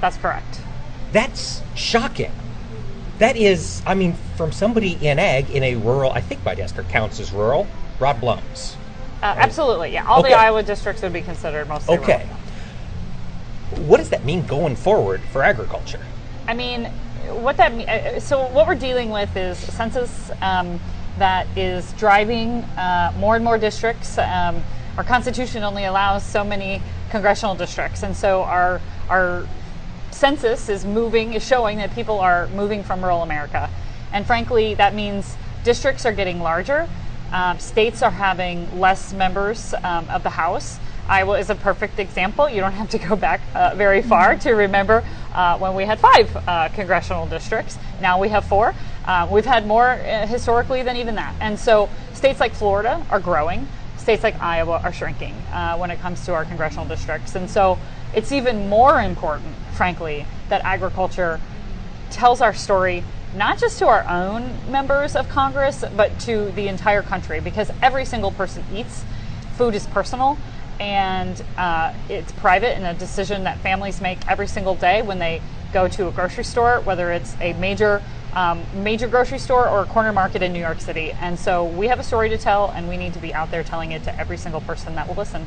That's 0.00 0.16
correct. 0.16 0.60
That's 1.10 1.60
shocking. 1.74 2.30
That 3.18 3.36
is, 3.36 3.82
I 3.84 3.94
mean, 3.94 4.14
from 4.36 4.52
somebody 4.52 4.92
in 5.04 5.18
ag 5.18 5.50
in 5.50 5.64
a 5.64 5.74
rural, 5.74 6.12
I 6.12 6.20
think 6.20 6.44
my 6.44 6.54
district 6.54 6.90
counts 6.90 7.18
as 7.18 7.32
rural, 7.32 7.66
Rod 7.98 8.20
Blum's. 8.20 8.76
Uh, 9.20 9.26
right? 9.26 9.38
Absolutely, 9.38 9.92
yeah. 9.92 10.06
All 10.06 10.20
okay. 10.20 10.28
the 10.28 10.38
Iowa 10.38 10.62
districts 10.62 11.02
would 11.02 11.12
be 11.12 11.22
considered 11.22 11.68
mostly 11.68 11.96
rural. 11.96 12.10
okay. 12.10 12.28
Rural. 13.72 13.88
What 13.88 13.96
does 13.96 14.10
that 14.10 14.24
mean 14.24 14.46
going 14.46 14.76
forward 14.76 15.20
for 15.32 15.42
agriculture? 15.42 16.00
I 16.46 16.54
mean, 16.54 16.84
what 17.26 17.56
that 17.56 17.74
mean, 17.74 17.88
uh, 17.88 18.20
so 18.20 18.46
what 18.50 18.68
we're 18.68 18.76
dealing 18.76 19.10
with 19.10 19.36
is 19.36 19.66
a 19.66 19.72
census 19.72 20.30
um, 20.40 20.78
that 21.18 21.48
is 21.56 21.92
driving 21.94 22.62
uh, 22.78 23.12
more 23.18 23.34
and 23.34 23.44
more 23.44 23.58
districts. 23.58 24.16
Um, 24.16 24.62
our 24.98 25.04
constitution 25.04 25.62
only 25.62 25.84
allows 25.84 26.24
so 26.24 26.42
many 26.42 26.82
congressional 27.10 27.54
districts, 27.54 28.02
and 28.02 28.16
so 28.16 28.42
our 28.42 28.80
our 29.08 29.46
census 30.10 30.68
is 30.68 30.84
moving 30.84 31.34
is 31.34 31.46
showing 31.46 31.78
that 31.78 31.94
people 31.94 32.18
are 32.18 32.48
moving 32.48 32.82
from 32.82 33.00
rural 33.00 33.22
America, 33.22 33.70
and 34.12 34.26
frankly, 34.26 34.74
that 34.74 34.94
means 34.96 35.36
districts 35.62 36.04
are 36.04 36.12
getting 36.12 36.40
larger. 36.40 36.88
Um, 37.30 37.60
states 37.60 38.02
are 38.02 38.10
having 38.10 38.80
less 38.80 39.12
members 39.12 39.72
um, 39.84 40.08
of 40.08 40.24
the 40.24 40.30
House. 40.30 40.80
Iowa 41.08 41.38
is 41.38 41.48
a 41.48 41.54
perfect 41.54 42.00
example. 42.00 42.48
You 42.48 42.60
don't 42.60 42.72
have 42.72 42.90
to 42.90 42.98
go 42.98 43.14
back 43.14 43.40
uh, 43.54 43.74
very 43.76 44.02
far 44.02 44.34
to 44.38 44.50
remember 44.50 45.04
uh, 45.32 45.58
when 45.58 45.76
we 45.76 45.84
had 45.84 46.00
five 46.00 46.36
uh, 46.48 46.68
congressional 46.70 47.26
districts. 47.26 47.78
Now 48.00 48.20
we 48.20 48.30
have 48.30 48.44
four. 48.46 48.74
Uh, 49.04 49.28
we've 49.30 49.46
had 49.46 49.64
more 49.64 49.90
uh, 49.90 50.26
historically 50.26 50.82
than 50.82 50.96
even 50.96 51.14
that. 51.14 51.34
And 51.40 51.58
so 51.58 51.88
states 52.14 52.40
like 52.40 52.52
Florida 52.52 53.06
are 53.10 53.20
growing 53.20 53.68
states 54.08 54.22
like 54.22 54.40
Iowa 54.40 54.80
are 54.82 54.90
shrinking 54.90 55.34
uh, 55.52 55.76
when 55.76 55.90
it 55.90 56.00
comes 56.00 56.24
to 56.24 56.32
our 56.32 56.46
congressional 56.46 56.86
districts. 56.86 57.34
And 57.34 57.50
so 57.50 57.78
it's 58.14 58.32
even 58.32 58.70
more 58.70 59.02
important, 59.02 59.54
frankly, 59.72 60.24
that 60.48 60.62
agriculture 60.64 61.38
tells 62.08 62.40
our 62.40 62.54
story 62.54 63.04
not 63.36 63.58
just 63.58 63.78
to 63.80 63.86
our 63.86 64.08
own 64.08 64.54
members 64.72 65.14
of 65.14 65.28
Congress, 65.28 65.84
but 65.94 66.18
to 66.20 66.50
the 66.52 66.68
entire 66.68 67.02
country 67.02 67.40
because 67.40 67.70
every 67.82 68.06
single 68.06 68.30
person 68.30 68.64
eats. 68.74 69.04
Food 69.58 69.74
is 69.74 69.86
personal 69.88 70.38
and 70.80 71.44
uh, 71.58 71.92
it's 72.08 72.32
private 72.32 72.76
and 72.76 72.86
a 72.86 72.94
decision 72.94 73.44
that 73.44 73.58
families 73.58 74.00
make 74.00 74.26
every 74.26 74.46
single 74.46 74.74
day 74.74 75.02
when 75.02 75.18
they 75.18 75.42
go 75.74 75.86
to 75.86 76.08
a 76.08 76.10
grocery 76.10 76.44
store, 76.44 76.80
whether 76.80 77.12
it's 77.12 77.36
a 77.42 77.52
major 77.54 78.00
um, 78.34 78.62
major 78.74 79.08
grocery 79.08 79.38
store 79.38 79.68
or 79.68 79.80
a 79.80 79.86
corner 79.86 80.12
market 80.12 80.42
in 80.42 80.52
New 80.52 80.60
York 80.60 80.80
City. 80.80 81.12
And 81.12 81.38
so 81.38 81.64
we 81.64 81.88
have 81.88 81.98
a 81.98 82.04
story 82.04 82.28
to 82.28 82.38
tell, 82.38 82.70
and 82.70 82.88
we 82.88 82.96
need 82.96 83.14
to 83.14 83.18
be 83.18 83.32
out 83.34 83.50
there 83.50 83.62
telling 83.62 83.92
it 83.92 84.04
to 84.04 84.18
every 84.18 84.36
single 84.36 84.60
person 84.60 84.94
that 84.94 85.08
will 85.08 85.16
listen. 85.16 85.46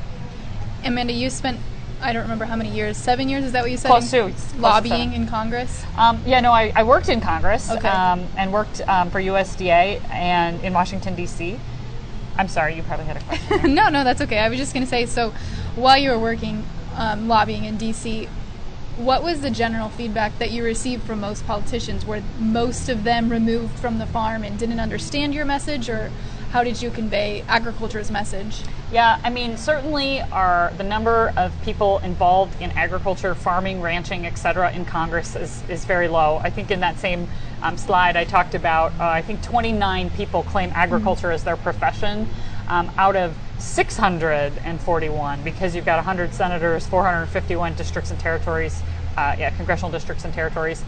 Amanda, 0.84 1.14
you 1.14 1.30
spent 1.30 1.60
I 2.02 2.14
don't 2.14 2.24
remember 2.24 2.46
how 2.46 2.56
many 2.56 2.72
years. 2.72 2.98
Seven 2.98 3.30
years? 3.30 3.46
Is 3.46 3.52
that 3.52 3.62
what 3.62 3.70
you 3.70 3.78
said? 3.78 3.90
Close 3.90 4.10
to 4.12 4.34
lobbying 4.58 5.14
in 5.14 5.28
Congress. 5.28 5.84
Um, 5.98 6.22
yeah, 6.26 6.40
no, 6.40 6.52
I, 6.52 6.74
I, 6.76 6.84
worked 6.84 7.10
in 7.10 7.22
Congress 7.22 7.70
okay. 7.70 7.88
um, 7.88 8.26
and 8.38 8.52
worked 8.52 8.82
um, 8.88 9.12
for 9.12 9.22
USDA 9.22 10.02
and 10.10 10.64
in 10.64 10.74
Washington 10.74 11.16
D.C. 11.16 11.60
I'm 12.38 12.48
sorry, 12.48 12.76
you 12.76 12.84
probably 12.84 13.06
had 13.06 13.18
a 13.18 13.24
question. 13.24 13.76
no, 13.76 13.90
no, 13.90 14.04
that's 14.04 14.22
okay. 14.22 14.40
I 14.40 14.50
was 14.50 14.58
just 14.58 14.74
going 14.74 14.84
to 14.84 14.90
say. 14.90 15.06
So, 15.06 15.32
while 15.76 15.98
you 15.98 16.10
were 16.10 16.20
working 16.20 16.66
um, 16.96 17.28
lobbying 17.28 17.66
in 17.66 17.78
D.C., 17.78 18.28
what 19.02 19.24
was 19.24 19.42
the 19.42 19.50
general 19.50 19.90
feedback 19.90 20.38
that 20.38 20.52
you 20.52 20.64
received 20.64 21.04
from 21.04 21.20
most 21.22 21.46
politicians? 21.48 22.06
Were 22.06 22.22
most 22.40 22.88
of 22.88 23.04
them 23.04 23.30
removed 23.30 23.78
from 23.80 23.98
the 23.98 24.06
farm 24.06 24.44
and 24.44 24.58
didn't 24.60 24.80
understand 24.80 25.34
your 25.34 25.46
message, 25.46 25.90
or 25.90 26.12
how 26.52 26.64
did 26.64 26.82
you 26.82 26.92
convey 26.92 27.44
agriculture's 27.48 28.12
message? 28.12 28.62
Yeah, 28.92 29.20
I 29.24 29.30
mean, 29.30 29.58
certainly 29.58 30.22
our 30.22 30.72
the 30.78 30.84
number 30.84 31.34
of 31.36 31.54
people 31.64 32.00
involved 32.00 32.62
in 32.62 32.72
agriculture, 32.72 33.34
farming, 33.34 33.82
ranching, 33.82 34.28
etc., 34.28 34.72
in 34.72 34.86
Congress 34.86 35.36
is, 35.36 35.64
is 35.68 35.86
very 35.86 36.08
low. 36.08 36.38
I 36.44 36.50
think 36.50 36.70
in 36.70 36.82
that 36.82 37.00
same 37.00 37.28
um, 37.64 37.78
slide 37.78 38.16
I 38.16 38.26
talked 38.26 38.54
about, 38.54 38.92
uh, 39.00 39.06
I 39.06 39.22
think 39.22 39.42
29 39.42 40.12
people 40.12 40.44
claim 40.44 40.72
agriculture 40.76 41.28
mm-hmm. 41.28 41.36
as 41.36 41.44
their 41.44 41.58
profession 41.58 42.28
um, 42.72 42.90
out 42.98 43.16
of 43.18 43.36
641 43.60 45.44
because 45.44 45.76
you've 45.76 45.86
got 45.86 45.98
100 45.98 46.34
senators, 46.34 46.88
451 46.88 47.76
districts 47.76 48.10
and 48.12 48.20
territories, 48.20 48.82
uh, 49.18 49.36
yeah, 49.38 49.50
congressional 49.52 49.92
districts 49.92 50.24
and 50.24 50.34
territories. 50.34 50.84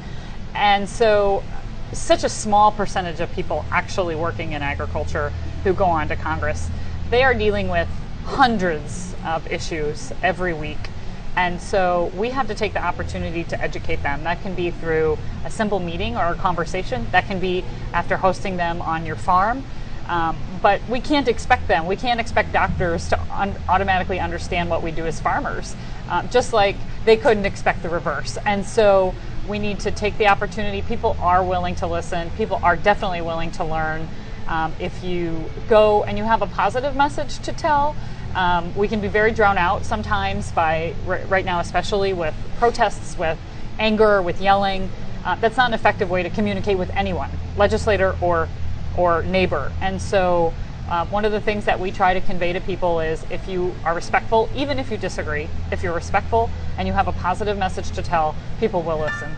And 0.55 0.87
so, 0.87 1.43
such 1.91 2.23
a 2.23 2.29
small 2.29 2.71
percentage 2.71 3.19
of 3.19 3.31
people 3.33 3.65
actually 3.69 4.15
working 4.15 4.53
in 4.53 4.63
agriculture 4.63 5.31
who 5.63 5.73
go 5.73 5.85
on 5.85 6.07
to 6.07 6.15
Congress. 6.15 6.69
They 7.11 7.21
are 7.21 7.35
dealing 7.35 7.67
with 7.67 7.87
hundreds 8.23 9.13
of 9.25 9.45
issues 9.51 10.11
every 10.23 10.53
week. 10.53 10.89
And 11.35 11.59
so 11.61 12.11
we 12.15 12.29
have 12.29 12.47
to 12.47 12.55
take 12.55 12.73
the 12.73 12.83
opportunity 12.83 13.43
to 13.45 13.61
educate 13.61 14.01
them. 14.01 14.23
That 14.23 14.41
can 14.41 14.55
be 14.55 14.71
through 14.71 15.17
a 15.45 15.51
simple 15.51 15.79
meeting 15.79 16.15
or 16.15 16.27
a 16.27 16.35
conversation. 16.35 17.07
That 17.11 17.25
can 17.25 17.39
be 17.39 17.63
after 17.91 18.17
hosting 18.17 18.57
them 18.57 18.81
on 18.81 19.05
your 19.05 19.15
farm. 19.15 19.63
Um, 20.07 20.37
but 20.61 20.81
we 20.89 20.99
can't 20.99 21.27
expect 21.27 21.67
them. 21.67 21.85
We 21.85 21.95
can't 21.95 22.19
expect 22.19 22.51
doctors 22.51 23.07
to 23.09 23.19
un- 23.31 23.57
automatically 23.69 24.19
understand 24.19 24.69
what 24.69 24.83
we 24.83 24.91
do 24.91 25.05
as 25.05 25.19
farmers, 25.19 25.75
um, 26.09 26.29
just 26.29 26.51
like 26.53 26.75
they 27.05 27.15
couldn't 27.15 27.45
expect 27.45 27.83
the 27.83 27.89
reverse. 27.89 28.37
And 28.45 28.65
so 28.65 29.15
we 29.47 29.59
need 29.59 29.79
to 29.81 29.91
take 29.91 30.17
the 30.17 30.27
opportunity. 30.27 30.81
People 30.81 31.15
are 31.19 31.43
willing 31.43 31.75
to 31.75 31.87
listen, 31.87 32.29
people 32.31 32.59
are 32.63 32.75
definitely 32.75 33.21
willing 33.21 33.51
to 33.51 33.63
learn. 33.63 34.07
Um, 34.47 34.73
if 34.79 35.03
you 35.03 35.49
go 35.69 36.03
and 36.03 36.17
you 36.17 36.25
have 36.25 36.41
a 36.41 36.47
positive 36.47 36.95
message 36.95 37.39
to 37.39 37.53
tell, 37.53 37.95
um, 38.35 38.75
we 38.75 38.87
can 38.87 38.99
be 38.99 39.07
very 39.07 39.31
drawn 39.31 39.57
out 39.57 39.85
sometimes 39.85 40.51
by, 40.51 40.95
r- 41.07 41.21
right 41.27 41.45
now, 41.45 41.59
especially 41.59 42.13
with 42.13 42.35
protests, 42.57 43.17
with 43.17 43.37
anger, 43.79 44.21
with 44.21 44.41
yelling. 44.41 44.89
Uh, 45.23 45.35
that's 45.35 45.55
not 45.55 45.69
an 45.69 45.73
effective 45.73 46.09
way 46.09 46.23
to 46.23 46.29
communicate 46.29 46.77
with 46.77 46.91
anyone, 46.93 47.29
legislator 47.55 48.17
or 48.19 48.49
or 48.97 49.23
neighbor. 49.23 49.71
And 49.81 50.01
so, 50.01 50.53
uh, 50.89 51.05
one 51.07 51.25
of 51.25 51.31
the 51.31 51.41
things 51.41 51.65
that 51.65 51.79
we 51.79 51.91
try 51.91 52.13
to 52.13 52.21
convey 52.21 52.53
to 52.53 52.59
people 52.61 52.99
is 52.99 53.25
if 53.29 53.47
you 53.47 53.73
are 53.85 53.95
respectful, 53.95 54.49
even 54.55 54.77
if 54.77 54.91
you 54.91 54.97
disagree, 54.97 55.47
if 55.71 55.81
you're 55.81 55.93
respectful 55.93 56.49
and 56.77 56.87
you 56.87 56.93
have 56.93 57.07
a 57.07 57.13
positive 57.13 57.57
message 57.57 57.89
to 57.91 58.01
tell, 58.01 58.35
people 58.59 58.81
will 58.81 58.99
listen. 58.99 59.35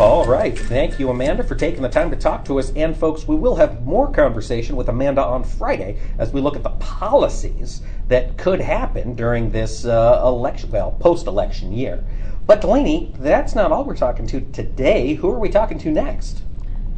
All 0.00 0.26
right. 0.26 0.58
Thank 0.58 0.98
you, 0.98 1.08
Amanda, 1.10 1.44
for 1.44 1.54
taking 1.54 1.80
the 1.80 1.88
time 1.88 2.10
to 2.10 2.16
talk 2.16 2.44
to 2.46 2.58
us. 2.58 2.72
And, 2.72 2.96
folks, 2.96 3.28
we 3.28 3.36
will 3.36 3.54
have 3.54 3.86
more 3.86 4.10
conversation 4.10 4.74
with 4.74 4.88
Amanda 4.88 5.24
on 5.24 5.44
Friday 5.44 6.00
as 6.18 6.32
we 6.32 6.40
look 6.40 6.56
at 6.56 6.64
the 6.64 6.70
policies 6.70 7.80
that 8.08 8.36
could 8.36 8.60
happen 8.60 9.14
during 9.14 9.50
this 9.50 9.84
uh, 9.84 10.20
election, 10.24 10.72
well, 10.72 10.90
post 10.90 11.28
election 11.28 11.72
year. 11.72 12.04
But, 12.46 12.60
Delaney, 12.60 13.12
that's 13.18 13.54
not 13.54 13.72
all 13.72 13.84
we're 13.84 13.96
talking 13.96 14.26
to 14.28 14.40
today. 14.40 15.14
Who 15.14 15.30
are 15.30 15.38
we 15.38 15.48
talking 15.48 15.78
to 15.78 15.90
next? 15.90 16.42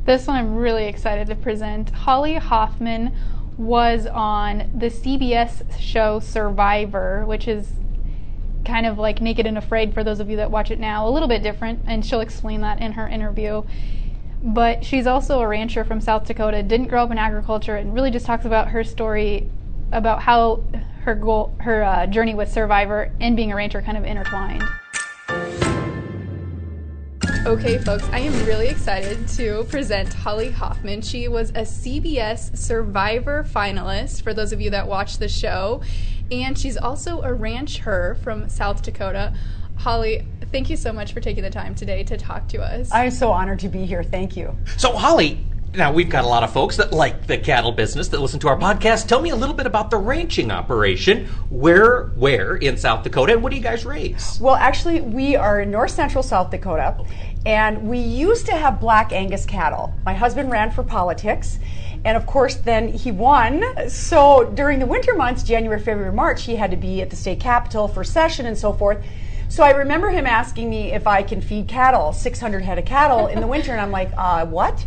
This 0.05 0.27
one 0.27 0.37
I'm 0.37 0.57
really 0.57 0.87
excited 0.87 1.29
to 1.29 1.37
present. 1.37 1.91
Holly 1.91 2.35
Hoffman 2.35 3.15
was 3.57 4.07
on 4.07 4.71
the 4.75 4.87
CBS 4.87 5.79
show 5.81 6.21
Survivor, 6.21 7.25
which 7.27 7.49
is 7.49 7.73
kind 8.65 8.87
of 8.87 8.99
like 8.99 9.21
Naked 9.21 9.47
and 9.47 9.57
Afraid 9.57 9.95
for 9.95 10.03
those 10.05 10.21
of 10.21 10.29
you 10.29 10.37
that 10.37 10.51
watch 10.51 10.71
it 10.71 10.81
now, 10.81 11.09
a 11.09 11.11
little 11.11 11.29
bit 11.29 11.43
different, 11.43 11.81
and 11.87 12.05
she'll 12.05 12.21
explain 12.21 12.61
that 12.63 12.81
in 12.81 12.93
her 12.93 13.09
interview. 13.09 13.63
But 14.43 14.85
she's 14.85 15.07
also 15.07 15.41
a 15.41 15.47
rancher 15.47 15.85
from 15.85 16.01
South 16.01 16.27
Dakota, 16.27 16.63
didn't 16.63 16.89
grow 16.89 17.05
up 17.05 17.11
in 17.11 17.19
agriculture, 17.19 17.77
and 17.77 17.95
really 17.95 18.11
just 18.11 18.27
talks 18.27 18.45
about 18.45 18.69
her 18.69 18.85
story 18.85 19.49
about 19.93 20.23
how 20.23 20.63
her 21.03 21.15
goal, 21.15 21.55
her 21.61 21.85
uh, 21.85 22.07
journey 22.07 22.35
with 22.35 22.51
Survivor 22.51 23.13
and 23.21 23.37
being 23.37 23.53
a 23.53 23.57
rancher 23.57 23.81
kind 23.81 23.97
of 23.97 24.05
intertwined. 24.05 24.65
Okay, 27.47 27.79
folks, 27.79 28.03
I 28.09 28.19
am 28.19 28.45
really 28.45 28.67
excited 28.67 29.29
to 29.29 29.63
present 29.69 30.13
Holly 30.13 30.51
Hoffman. 30.51 31.01
She 31.01 31.29
was 31.29 31.51
a 31.51 31.63
CBS 31.63 32.59
Survivor 32.59 33.45
finalist, 33.45 34.23
for 34.23 34.35
those 34.35 34.53
of 34.53 34.61
you 34.61 34.71
that 34.71 34.89
watch 34.89 35.19
the 35.19 35.29
show, 35.29 35.81
and 36.33 36.59
she's 36.59 36.77
also 36.77 37.23
a 37.23 37.33
rancher 37.33 38.17
from 38.17 38.49
South 38.49 38.83
Dakota. 38.83 39.33
Holly, 39.77 40.27
thank 40.51 40.69
you 40.69 40.77
so 40.77 40.93
much 40.93 41.13
for 41.13 41.21
taking 41.21 41.45
the 41.45 41.51
time 41.51 41.77
today 41.77 42.03
to 42.03 42.17
talk 42.17 42.49
to 42.49 42.61
us. 42.61 42.91
I'm 42.93 43.13
so 43.13 43.31
honored 43.31 43.61
to 43.61 43.69
be 43.69 43.87
here. 43.87 44.03
Thank 44.03 44.37
you. 44.37 44.59
So, 44.77 44.97
Holly, 44.97 45.39
now 45.77 45.93
we've 45.93 46.09
got 46.09 46.25
a 46.25 46.29
lot 46.29 46.43
of 46.43 46.53
folks 46.53 46.77
that 46.79 46.93
like 46.93 47.27
the 47.27 47.39
cattle 47.39 47.73
business 47.73 48.09
that 48.09 48.21
listen 48.21 48.41
to 48.41 48.49
our 48.49 48.59
podcast. 48.59 49.09
Tell 49.09 49.21
me 49.21 49.31
a 49.31 49.37
little 49.37 49.55
bit 49.55 49.67
about 49.67 49.91
the 49.91 49.99
ranching 49.99 50.51
operation. 50.51 51.27
Where, 51.51 52.07
where 52.17 52.57
in 52.57 52.77
South 52.77 53.05
Dakota, 53.05 53.35
and 53.35 53.43
what 53.43 53.51
do 53.51 53.57
you 53.57 53.63
guys 53.63 53.85
raise? 53.85 54.39
Well, 54.41 54.55
actually, 54.55 55.01
we 55.01 55.37
are 55.37 55.61
in 55.61 55.71
north 55.71 55.91
central 55.91 56.23
South 56.23 56.51
Dakota, 56.51 56.97
and 57.47 57.89
we 57.89 57.99
used 57.99 58.45
to 58.47 58.53
have 58.53 58.81
black 58.81 59.13
Angus 59.13 59.47
cattle. 59.47 59.95
My 60.05 60.13
husband 60.13 60.51
ran 60.51 60.73
for 60.73 60.83
politics, 60.83 61.61
and 62.05 62.17
of 62.17 62.27
course, 62.27 62.57
then 62.57 62.89
he 62.89 63.13
won. 63.13 63.65
So 63.89 64.51
during 64.55 64.81
the 64.81 64.87
winter 64.87 65.15
months, 65.15 65.45
January, 65.45 65.81
February, 65.81 66.13
March, 66.13 66.43
he 66.43 66.57
had 66.57 66.73
to 66.73 66.77
be 66.77 67.01
at 67.03 67.09
the 67.09 67.17
state 67.17 67.39
capitol 67.39 67.87
for 67.87 68.03
session 68.03 68.47
and 68.47 68.59
so 68.59 68.73
forth. 68.73 69.03
So 69.49 69.63
I 69.63 69.71
remember 69.71 70.11
him 70.11 70.27
asking 70.27 70.69
me 70.69 70.93
if 70.93 71.07
I 71.07 71.23
can 71.23 71.41
feed 71.41 71.69
cattle, 71.69 72.13
600 72.13 72.65
head 72.65 72.81
of 72.81 72.85
cattle 72.85 73.29
in 73.29 73.41
the 73.41 73.47
winter, 73.47 73.71
and 73.71 73.81
I'm 73.81 73.93
like, 73.93 74.11
uh, 74.17 74.45
what? 74.47 74.85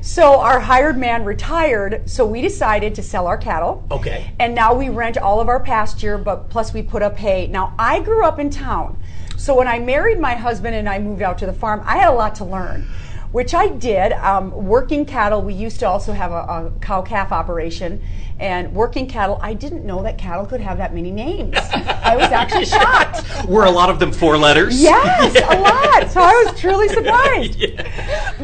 So 0.00 0.40
our 0.40 0.58
hired 0.58 0.96
man 0.96 1.26
retired, 1.26 2.08
so 2.08 2.24
we 2.24 2.40
decided 2.40 2.94
to 2.94 3.02
sell 3.02 3.26
our 3.26 3.36
cattle. 3.36 3.86
Okay. 3.90 4.32
And 4.38 4.54
now 4.54 4.72
we 4.72 4.88
rent 4.88 5.18
all 5.18 5.42
of 5.42 5.48
our 5.48 5.60
pasture, 5.60 6.16
but 6.16 6.48
plus 6.48 6.72
we 6.72 6.80
put 6.80 7.02
up 7.02 7.18
hay. 7.18 7.48
Now 7.48 7.74
I 7.78 8.00
grew 8.00 8.24
up 8.24 8.38
in 8.38 8.48
town. 8.48 8.98
So 9.38 9.54
when 9.54 9.68
I 9.68 9.78
married 9.78 10.18
my 10.18 10.34
husband 10.34 10.74
and 10.74 10.88
I 10.88 10.98
moved 10.98 11.22
out 11.22 11.38
to 11.38 11.46
the 11.46 11.52
farm, 11.52 11.80
I 11.86 11.98
had 11.98 12.08
a 12.08 12.12
lot 12.12 12.34
to 12.36 12.44
learn, 12.44 12.88
which 13.30 13.54
I 13.54 13.68
did. 13.68 14.12
Um, 14.12 14.50
working 14.50 15.06
cattle, 15.06 15.42
we 15.42 15.54
used 15.54 15.78
to 15.78 15.86
also 15.86 16.12
have 16.12 16.32
a, 16.32 16.34
a 16.34 16.72
cow 16.80 17.02
calf 17.02 17.30
operation. 17.30 18.02
And 18.40 18.72
working 18.72 19.08
cattle, 19.08 19.38
I 19.40 19.54
didn't 19.54 19.84
know 19.84 20.02
that 20.02 20.18
cattle 20.18 20.44
could 20.44 20.60
have 20.60 20.78
that 20.78 20.92
many 20.92 21.12
names. 21.12 21.56
I 21.56 22.16
was 22.16 22.30
actually 22.30 22.64
shocked. 22.66 23.46
Were 23.46 23.64
a 23.64 23.70
lot 23.70 23.90
of 23.90 24.00
them 24.00 24.12
four 24.12 24.36
letters? 24.36 24.80
Yes, 24.80 25.36
a 25.36 25.60
lot. 25.60 26.10
So 26.10 26.20
I 26.20 26.44
was 26.44 26.58
truly 26.60 26.88
surprised. 26.88 27.60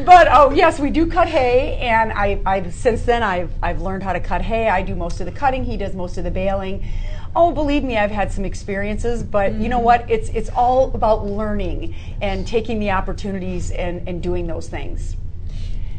But 0.05 0.27
oh 0.31 0.51
yes, 0.51 0.79
we 0.79 0.91
do 0.91 1.07
cut 1.07 1.27
hay, 1.27 1.77
and 1.77 2.11
I, 2.13 2.41
I've 2.45 2.73
since 2.73 3.03
then 3.03 3.21
I've 3.21 3.51
I've 3.61 3.81
learned 3.81 4.03
how 4.03 4.13
to 4.13 4.19
cut 4.19 4.41
hay. 4.41 4.69
I 4.69 4.81
do 4.81 4.95
most 4.95 5.19
of 5.19 5.25
the 5.25 5.31
cutting. 5.31 5.63
He 5.65 5.77
does 5.77 5.93
most 5.93 6.17
of 6.17 6.23
the 6.23 6.31
baling. 6.31 6.85
Oh, 7.35 7.51
believe 7.51 7.83
me, 7.83 7.97
I've 7.97 8.11
had 8.11 8.31
some 8.31 8.45
experiences, 8.45 9.21
but 9.21 9.53
you 9.53 9.67
know 9.67 9.77
mm-hmm. 9.77 9.85
what? 9.85 10.09
It's 10.09 10.29
it's 10.29 10.49
all 10.49 10.93
about 10.95 11.25
learning 11.25 11.95
and 12.21 12.47
taking 12.47 12.79
the 12.79 12.91
opportunities 12.91 13.71
and, 13.71 14.07
and 14.07 14.23
doing 14.23 14.47
those 14.47 14.69
things. 14.69 15.17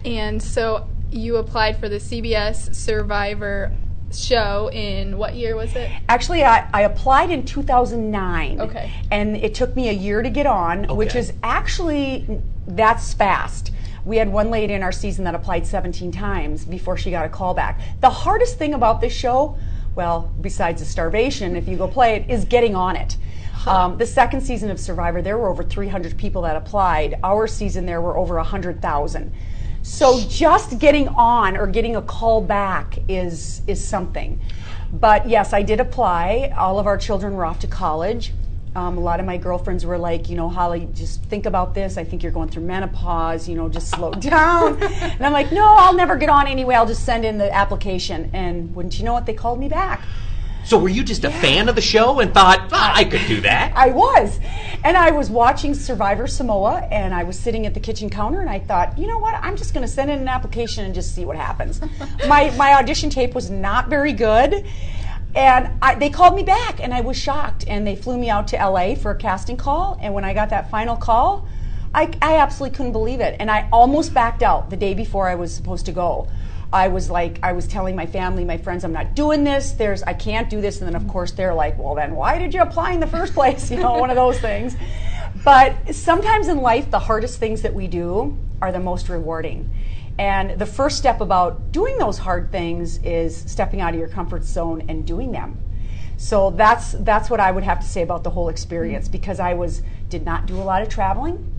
And 0.05 0.43
so 0.43 0.89
you 1.11 1.37
applied 1.37 1.79
for 1.79 1.89
the 1.89 1.97
CBS 1.97 2.75
Survivor 2.75 3.73
show 4.13 4.71
in 4.73 5.19
what 5.19 5.35
year 5.35 5.57
was 5.57 5.75
it? 5.75 5.91
Actually, 6.09 6.45
I, 6.45 6.69
I 6.73 6.83
applied 6.83 7.31
in 7.31 7.45
2009. 7.45 8.61
Okay. 8.61 8.93
And 9.11 9.37
it 9.37 9.55
took 9.55 9.75
me 9.77 9.89
a 9.89 9.93
year 9.93 10.23
to 10.23 10.31
get 10.31 10.47
on, 10.47 10.85
which 10.97 11.15
is 11.15 11.33
actually, 11.43 12.41
that's 12.67 13.15
fast. 13.15 13.73
We 14.05 14.17
had 14.17 14.33
one 14.33 14.51
lady 14.51 14.75
in 14.75 14.83
our 14.83 14.93
season 14.93 15.25
that 15.25 15.35
applied 15.35 15.67
17 15.67 16.13
times 16.13 16.65
before 16.65 16.97
she 16.97 17.11
got 17.11 17.27
a 17.27 17.29
call 17.29 17.55
back. 17.55 17.81
The 18.01 18.11
hardest 18.11 18.57
thing 18.57 18.75
about 18.75 19.01
this 19.01 19.13
show, 19.13 19.59
well, 19.97 20.31
besides 20.41 20.81
the 20.81 20.87
starvation, 20.87 21.57
if 21.57 21.67
you 21.67 21.77
go 21.77 21.89
play 21.89 22.17
it, 22.17 22.31
is 22.31 22.45
getting 22.45 22.77
on 22.77 22.95
it. 22.95 23.17
Um, 23.67 23.99
the 23.99 24.07
second 24.07 24.43
season 24.43 24.71
of 24.71 24.79
Survivor, 24.79 25.23
there 25.23 25.39
were 25.39 25.49
over 25.49 25.65
300 25.65 26.17
people 26.17 26.43
that 26.43 26.55
applied. 26.55 27.19
Our 27.25 27.49
season, 27.49 27.85
there 27.85 28.01
were 28.01 28.17
over 28.17 28.37
100,000. 28.37 29.33
So 29.83 30.21
just 30.29 30.79
getting 30.79 31.09
on 31.09 31.57
or 31.57 31.67
getting 31.67 31.97
a 31.97 32.03
call 32.03 32.41
back 32.41 32.99
is 33.09 33.63
is 33.67 33.85
something. 33.85 34.41
But 34.93 35.29
yes, 35.29 35.53
I 35.53 35.63
did 35.63 35.81
apply. 35.81 36.53
All 36.57 36.79
of 36.79 36.87
our 36.87 36.99
children 36.99 37.35
were 37.35 37.45
off 37.45 37.61
to 37.61 37.67
college. 37.67 38.33
Um, 38.77 38.99
a 38.99 39.01
lot 39.01 39.21
of 39.21 39.27
my 39.27 39.39
girlfriends 39.39 39.87
were 39.87 39.97
like, 39.97 40.29
you 40.29 40.37
know, 40.37 40.51
Holly, 40.51 40.87
just 40.93 41.23
think 41.23 41.47
about 41.47 41.73
this. 41.75 41.97
I 41.97 42.05
think 42.05 42.23
you're 42.23 42.31
going 42.31 42.51
through 42.51 42.65
menopause. 42.65 43.49
You 43.49 43.57
know, 43.57 43.71
just 43.71 43.89
slow 43.89 44.11
down. 44.13 44.83
and 44.83 45.25
I'm 45.25 45.33
like, 45.33 45.51
no, 45.51 45.65
I'll 45.79 45.95
never 45.95 46.15
get 46.15 46.29
on 46.29 46.47
anyway. 46.47 46.75
I'll 46.75 46.87
just 46.87 47.03
send 47.03 47.25
in 47.25 47.39
the 47.39 47.51
application. 47.51 48.29
And 48.35 48.75
wouldn't 48.77 48.99
you 48.99 49.07
know 49.07 49.17
it, 49.17 49.25
they 49.25 49.33
called 49.33 49.59
me 49.59 49.71
back. 49.71 50.05
So, 50.67 50.77
were 50.77 50.89
you 50.89 51.05
just 51.05 51.25
a 51.25 51.31
fan 51.31 51.69
of 51.69 51.77
the 51.77 51.81
show 51.81 52.19
and 52.19 52.35
thought, 52.35 52.69
"Ah, 52.73 52.93
I 52.95 53.05
could 53.05 53.25
do 53.29 53.41
that? 53.43 53.73
I 53.77 53.91
was. 53.91 54.41
And 54.83 54.97
I 54.97 55.13
was 55.13 55.31
watching 55.31 55.75
Survivor 55.75 56.27
Samoa 56.27 56.87
and 56.91 57.15
I 57.15 57.23
was 57.23 57.39
sitting 57.39 57.67
at 57.67 57.75
the 57.75 57.81
kitchen 57.81 58.11
counter 58.11 58.41
and 58.41 58.51
I 58.51 58.59
thought, 58.59 58.99
you 58.99 59.07
know 59.07 59.19
what, 59.19 59.35
I'm 59.43 59.57
just 59.57 59.75
going 59.75 59.87
to 59.87 59.93
send 59.93 60.11
in 60.11 60.19
an 60.19 60.29
application 60.29 60.85
and 60.85 60.93
just 60.93 61.15
see 61.15 61.25
what 61.25 61.37
happens. 61.37 61.81
my, 62.29 62.51
my 62.57 62.75
audition 62.75 63.11
tape 63.11 63.33
was 63.33 63.49
not 63.49 63.89
very 63.89 64.13
good. 64.13 64.67
And 65.37 65.69
I, 65.83 65.95
they 65.95 66.09
called 66.09 66.35
me 66.35 66.43
back 66.43 66.83
and 66.83 66.95
I 66.95 67.03
was 67.03 67.17
shocked. 67.17 67.67
And 67.69 67.87
they 67.87 67.95
flew 67.95 68.17
me 68.17 68.31
out 68.31 68.49
to 68.49 68.57
LA 68.57 68.95
for 68.95 69.11
a 69.11 69.17
casting 69.17 69.59
call. 69.59 69.99
And 70.01 70.15
when 70.15 70.25
I 70.25 70.33
got 70.33 70.49
that 70.51 70.71
final 70.71 70.97
call, 70.97 71.47
I, 71.95 72.11
I 72.23 72.39
absolutely 72.39 72.75
couldn't 72.77 72.93
believe 72.93 73.21
it. 73.21 73.37
And 73.39 73.51
I 73.51 73.69
almost 73.71 74.15
backed 74.15 74.43
out 74.43 74.71
the 74.71 74.77
day 74.77 74.95
before 74.95 75.29
I 75.29 75.35
was 75.35 75.55
supposed 75.55 75.87
to 75.87 75.93
go. 75.93 76.29
I 76.73 76.89
was 76.89 77.11
like, 77.11 77.39
I 77.43 77.53
was 77.53 77.67
telling 77.67 77.95
my 77.95 78.07
family, 78.07 78.45
my 78.45 78.57
friends, 78.57 78.83
I'm 78.83 78.93
not 78.93 79.15
doing 79.15 79.45
this. 79.45 79.73
There's, 79.73 80.03
I 80.03 80.15
can't 80.15 80.51
do 80.51 80.61
this. 80.61 80.81
And 80.81 80.89
then, 80.89 80.97
of 80.97 81.07
course, 81.07 81.33
they're 81.33 81.55
like, 81.55 81.79
well, 81.79 81.95
then 81.95 82.17
why 82.17 82.39
did 82.39 82.55
you 82.55 82.63
apply 82.63 82.93
in 82.93 83.01
the 83.01 83.07
first 83.07 83.35
place? 83.41 83.71
You 83.71 83.79
know, 83.79 83.99
one 83.99 84.11
of 84.11 84.17
those 84.17 84.41
things. 84.41 84.75
But 85.45 85.95
sometimes 85.95 86.49
in 86.49 86.59
life, 86.59 86.91
the 86.91 86.99
hardest 86.99 87.39
things 87.39 87.63
that 87.63 87.75
we 87.75 87.89
do 87.89 88.37
are 88.61 88.73
the 88.73 88.81
most 88.81 89.09
rewarding. 89.09 89.71
And 90.19 90.59
the 90.59 90.67
first 90.67 90.97
step 90.97 91.21
about 91.21 91.73
doing 91.73 91.97
those 91.99 92.19
hard 92.19 92.51
things 92.51 92.99
is 92.99 93.37
stepping 93.37 93.81
out 93.81 93.93
of 93.93 93.99
your 93.99 94.09
comfort 94.09 94.45
zone 94.45 94.83
and 94.89 95.07
doing 95.07 95.33
them. 95.33 95.61
So 96.17 96.51
that's 96.51 96.93
that's 96.93 97.29
what 97.29 97.41
I 97.41 97.51
would 97.51 97.65
have 97.65 97.81
to 97.81 97.87
say 97.87 98.03
about 98.03 98.25
the 98.25 98.31
whole 98.31 98.49
experience 98.49 99.09
because 99.09 99.39
I 99.39 99.53
was 99.55 99.83
did 100.09 100.25
not 100.25 100.47
do 100.47 100.57
a 100.57 100.65
lot 100.65 100.83
of 100.83 100.89
traveling. 100.89 101.53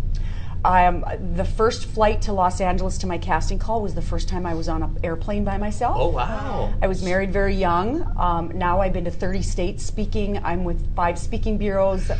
Um, 0.65 1.05
the 1.35 1.45
first 1.45 1.85
flight 1.85 2.23
to 2.23 2.33
Los 2.33 2.59
Angeles 2.59 2.97
to 2.99 3.07
my 3.07 3.17
casting 3.17 3.59
call 3.59 3.81
was 3.81 3.93
the 3.93 4.01
first 4.01 4.27
time 4.27 4.45
I 4.45 4.55
was 4.55 4.67
on 4.67 4.83
an 4.83 4.97
airplane 5.03 5.43
by 5.43 5.57
myself. 5.57 5.97
Oh, 5.99 6.09
wow. 6.09 6.73
I 6.81 6.87
was 6.87 7.03
married 7.03 7.31
very 7.31 7.55
young. 7.55 8.11
Um, 8.17 8.51
now 8.57 8.81
I've 8.81 8.91
been 8.91 9.05
to 9.05 9.11
30 9.11 9.43
states 9.43 9.85
speaking. 9.85 10.43
I'm 10.43 10.63
with 10.63 10.93
five 10.95 11.19
speaking 11.19 11.57
bureaus. 11.57 12.11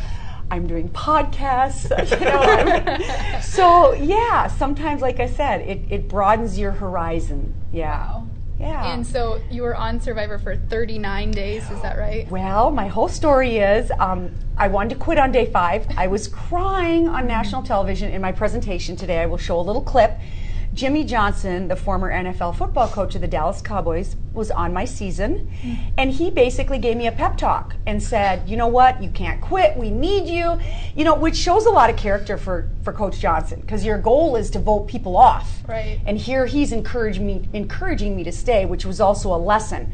I'm 0.50 0.66
doing 0.66 0.88
podcasts. 0.90 1.88
You 2.18 2.24
know, 2.24 3.40
so 3.42 3.92
yeah, 3.92 4.46
sometimes, 4.46 5.02
like 5.02 5.20
I 5.20 5.28
said, 5.28 5.60
it, 5.62 5.80
it 5.90 6.08
broadens 6.08 6.58
your 6.58 6.72
horizon. 6.72 7.54
Yeah. 7.72 8.12
Wow. 8.12 8.26
Yeah. 8.58 8.92
And 8.92 9.06
so 9.06 9.40
you 9.50 9.62
were 9.62 9.76
on 9.76 10.00
Survivor 10.00 10.38
for 10.38 10.56
39 10.56 11.30
days, 11.30 11.70
is 11.70 11.80
that 11.82 11.96
right? 11.96 12.28
Well, 12.28 12.70
my 12.72 12.88
whole 12.88 13.08
story 13.08 13.58
is 13.58 13.92
um, 14.00 14.34
I 14.56 14.66
wanted 14.66 14.90
to 14.90 14.96
quit 14.96 15.18
on 15.18 15.30
day 15.30 15.46
five. 15.46 15.86
I 15.96 16.08
was 16.08 16.26
crying 16.26 17.08
on 17.08 17.26
national 17.28 17.62
television 17.62 18.10
in 18.10 18.20
my 18.20 18.32
presentation 18.32 18.96
today. 18.96 19.20
I 19.20 19.26
will 19.26 19.38
show 19.38 19.60
a 19.60 19.62
little 19.62 19.82
clip. 19.82 20.18
Jimmy 20.78 21.02
Johnson, 21.02 21.66
the 21.66 21.74
former 21.74 22.08
NFL 22.08 22.54
football 22.54 22.86
coach 22.86 23.16
of 23.16 23.20
the 23.20 23.26
Dallas 23.26 23.60
Cowboys, 23.60 24.14
was 24.32 24.52
on 24.52 24.72
my 24.72 24.84
season, 24.84 25.50
mm-hmm. 25.60 25.92
and 25.98 26.12
he 26.12 26.30
basically 26.30 26.78
gave 26.78 26.96
me 26.96 27.08
a 27.08 27.12
pep 27.12 27.36
talk 27.36 27.74
and 27.84 28.00
said, 28.00 28.48
"You 28.48 28.56
know 28.56 28.68
what? 28.68 29.02
You 29.02 29.10
can't 29.10 29.40
quit. 29.40 29.76
We 29.76 29.90
need 29.90 30.28
you." 30.28 30.56
You 30.94 31.04
know, 31.04 31.16
which 31.16 31.34
shows 31.34 31.66
a 31.66 31.70
lot 31.70 31.90
of 31.90 31.96
character 31.96 32.38
for 32.38 32.70
for 32.84 32.92
Coach 32.92 33.18
Johnson 33.18 33.60
because 33.60 33.84
your 33.84 33.98
goal 33.98 34.36
is 34.36 34.50
to 34.50 34.60
vote 34.60 34.86
people 34.86 35.16
off. 35.16 35.64
Right. 35.66 36.00
And 36.06 36.16
here 36.16 36.46
he's 36.46 36.70
encouraging 36.70 37.26
me 37.26 37.48
encouraging 37.52 38.14
me 38.14 38.22
to 38.22 38.30
stay, 38.30 38.64
which 38.64 38.84
was 38.84 39.00
also 39.00 39.34
a 39.34 39.40
lesson. 39.52 39.92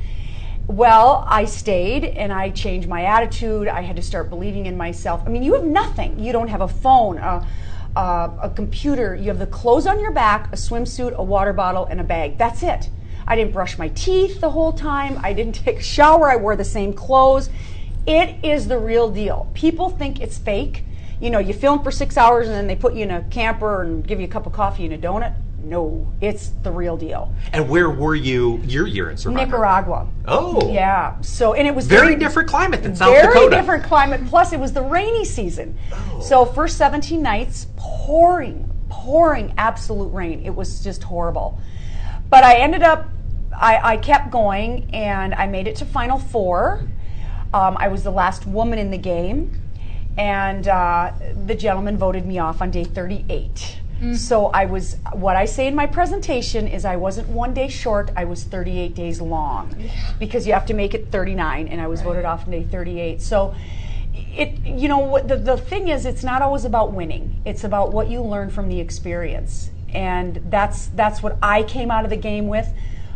Well, 0.67 1.25
I 1.27 1.47
stayed 1.47 2.05
and 2.05 2.31
I 2.31 2.51
changed 2.51 2.89
my 2.89 3.05
attitude. 3.05 3.69
I 3.69 3.81
had 3.81 3.97
to 3.97 4.03
start 4.03 4.29
believing 4.29 4.67
in 4.67 4.77
myself. 4.77 5.23
I 5.25 5.31
mean, 5.31 5.43
you 5.43 5.55
have 5.55 5.65
nothing. 5.65 6.19
You 6.19 6.33
don't 6.33 6.49
have 6.49 6.61
a 6.61 6.69
phone, 6.69 7.17
a, 7.17 7.47
a, 7.97 8.31
a 8.43 8.53
computer. 8.55 9.15
You 9.15 9.29
have 9.29 9.39
the 9.39 9.47
clothes 9.47 9.87
on 9.87 10.01
your 10.01 10.13
back, 10.13 10.53
a 10.53 10.57
swimsuit, 10.57 11.15
a 11.15 11.23
water 11.23 11.53
bottle, 11.53 11.87
and 11.87 12.01
a 12.01 12.05
bag. 12.05 12.39
That's 12.39 12.63
it. 12.63 12.91
I 13.27 13.37
didn't 13.37 13.53
brush 13.53 13.79
my 13.79 13.89
teeth 13.89 14.41
the 14.41 14.51
whole 14.51 14.73
time. 14.73 15.19
I 15.23 15.33
didn't 15.33 15.55
take 15.65 15.79
a 15.79 15.83
shower. 15.83 16.31
I 16.31 16.37
wore 16.37 16.57
the 16.57 16.65
same 16.65 16.93
clothes. 16.93 17.51
It 18.07 18.45
is 18.45 18.69
the 18.69 18.79
real 18.79 19.11
deal. 19.11 19.51
People 19.55 19.91
think 19.91 20.21
it's 20.21 20.39
fake. 20.39 20.85
You 21.21 21.31
know, 21.31 21.39
you 21.39 21.55
film 21.55 21.83
for 21.83 21.91
six 21.91 22.19
hours 22.19 22.49
and 22.49 22.55
then 22.55 22.67
they 22.67 22.77
put 22.77 22.95
you 22.95 23.03
in 23.05 23.11
a 23.11 23.23
camper 23.25 23.83
and 23.83 24.07
give 24.07 24.21
you 24.21 24.27
a 24.27 24.31
cup 24.31 24.47
of 24.47 24.53
coffee 24.53 24.85
and 24.85 24.93
a 24.93 24.99
donut. 24.99 25.35
No, 25.65 26.07
it's 26.21 26.49
the 26.63 26.71
real 26.71 26.97
deal. 26.97 27.33
And 27.53 27.69
where 27.69 27.89
were 27.89 28.15
you 28.15 28.59
your 28.65 28.87
year 28.87 29.11
in 29.11 29.17
Survivor? 29.17 29.47
Nicaragua. 29.47 30.07
Oh. 30.27 30.71
Yeah. 30.71 31.19
So, 31.23 31.55
and 31.55 31.67
it 31.67 31.75
was 31.75 31.87
Very 31.87 32.17
different 32.17 32.49
climate 32.49 32.83
than 32.83 32.95
South 32.95 33.15
very 33.15 33.33
Dakota. 33.33 33.57
different 33.57 33.85
climate. 33.85 34.27
Plus, 34.27 34.53
it 34.53 34.61
was 34.61 34.73
the 34.75 34.83
rainy 34.83 35.25
season. 35.25 35.77
Oh. 35.93 36.21
So, 36.21 36.45
first 36.45 36.77
17 36.77 37.23
nights, 37.23 37.67
pouring, 37.77 38.71
pouring 38.91 39.55
absolute 39.57 40.09
rain. 40.13 40.45
It 40.45 40.55
was 40.55 40.85
just 40.85 41.03
horrible. 41.03 41.59
But 42.29 42.45
I 42.45 42.57
ended 42.57 42.83
up, 42.83 43.09
I, 43.59 43.93
I 43.95 43.97
kept 43.97 44.31
going 44.31 44.91
and 44.93 45.35
I 45.35 45.47
made 45.47 45.67
it 45.67 45.77
to 45.77 45.87
Final 45.87 46.19
Four. 46.19 46.87
Um, 47.55 47.77
I 47.79 47.89
was 47.89 48.03
the 48.03 48.11
last 48.11 48.47
woman 48.47 48.79
in 48.79 48.91
the 48.91 48.99
game. 48.99 49.61
And 50.19 50.69
uh, 50.69 51.13
the 51.47 51.55
gentleman 51.55 51.97
voted 51.97 52.25
me 52.27 52.39
off 52.39 52.61
on 52.63 52.71
day 52.71 52.85
38. 52.85 53.79
So 54.13 54.47
I 54.47 54.67
was, 54.67 54.97
what 55.13 55.37
I 55.37 55.47
say 55.47 55.67
in 55.67 55.75
my 55.75 55.87
presentation 55.87 56.69
is 56.69 56.85
I 56.85 56.97
wasn't 56.97 57.29
one 57.29 57.55
day 57.55 57.69
short, 57.69 58.11
I 58.17 58.25
was 58.25 58.45
38 58.45 58.95
days 58.95 59.21
long. 59.21 59.75
Because 60.19 60.47
you 60.47 60.53
have 60.53 60.67
to 60.67 60.75
make 60.75 60.95
it 60.95 61.11
39, 61.11 61.69
and 61.69 61.81
I 61.81 61.87
was 61.87 62.03
voted 62.03 62.25
off 62.25 62.45
on 62.45 62.51
day 62.51 62.65
38. 62.65 63.23
So 63.23 63.55
it, 64.13 64.59
you 64.65 64.89
know, 64.89 65.21
the, 65.25 65.37
the 65.37 65.57
thing 65.57 65.89
is, 65.89 66.05
it's 66.07 66.23
not 66.23 66.43
always 66.43 66.65
about 66.65 66.93
winning, 66.93 67.41
it's 67.45 67.65
about 67.65 67.93
what 67.93 68.11
you 68.11 68.21
learn 68.21 68.51
from 68.51 68.69
the 68.69 68.79
experience. 68.81 69.71
And 69.89 70.43
that's, 70.51 70.87
that's 70.87 71.23
what 71.23 71.39
I 71.43 71.63
came 71.63 71.91
out 71.91 72.05
of 72.05 72.11
the 72.11 72.17
game 72.17 72.49
with 72.49 72.69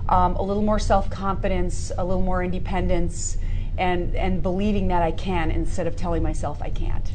um, 0.08 0.36
a 0.36 0.42
little 0.42 0.62
more 0.62 0.78
self 0.78 1.10
confidence, 1.10 1.92
a 1.98 2.04
little 2.04 2.22
more 2.22 2.42
independence, 2.42 3.36
and, 3.76 4.14
and 4.14 4.42
believing 4.42 4.88
that 4.88 5.02
I 5.02 5.12
can 5.12 5.50
instead 5.50 5.86
of 5.86 5.96
telling 5.96 6.22
myself 6.22 6.62
I 6.62 6.70
can't. 6.70 7.10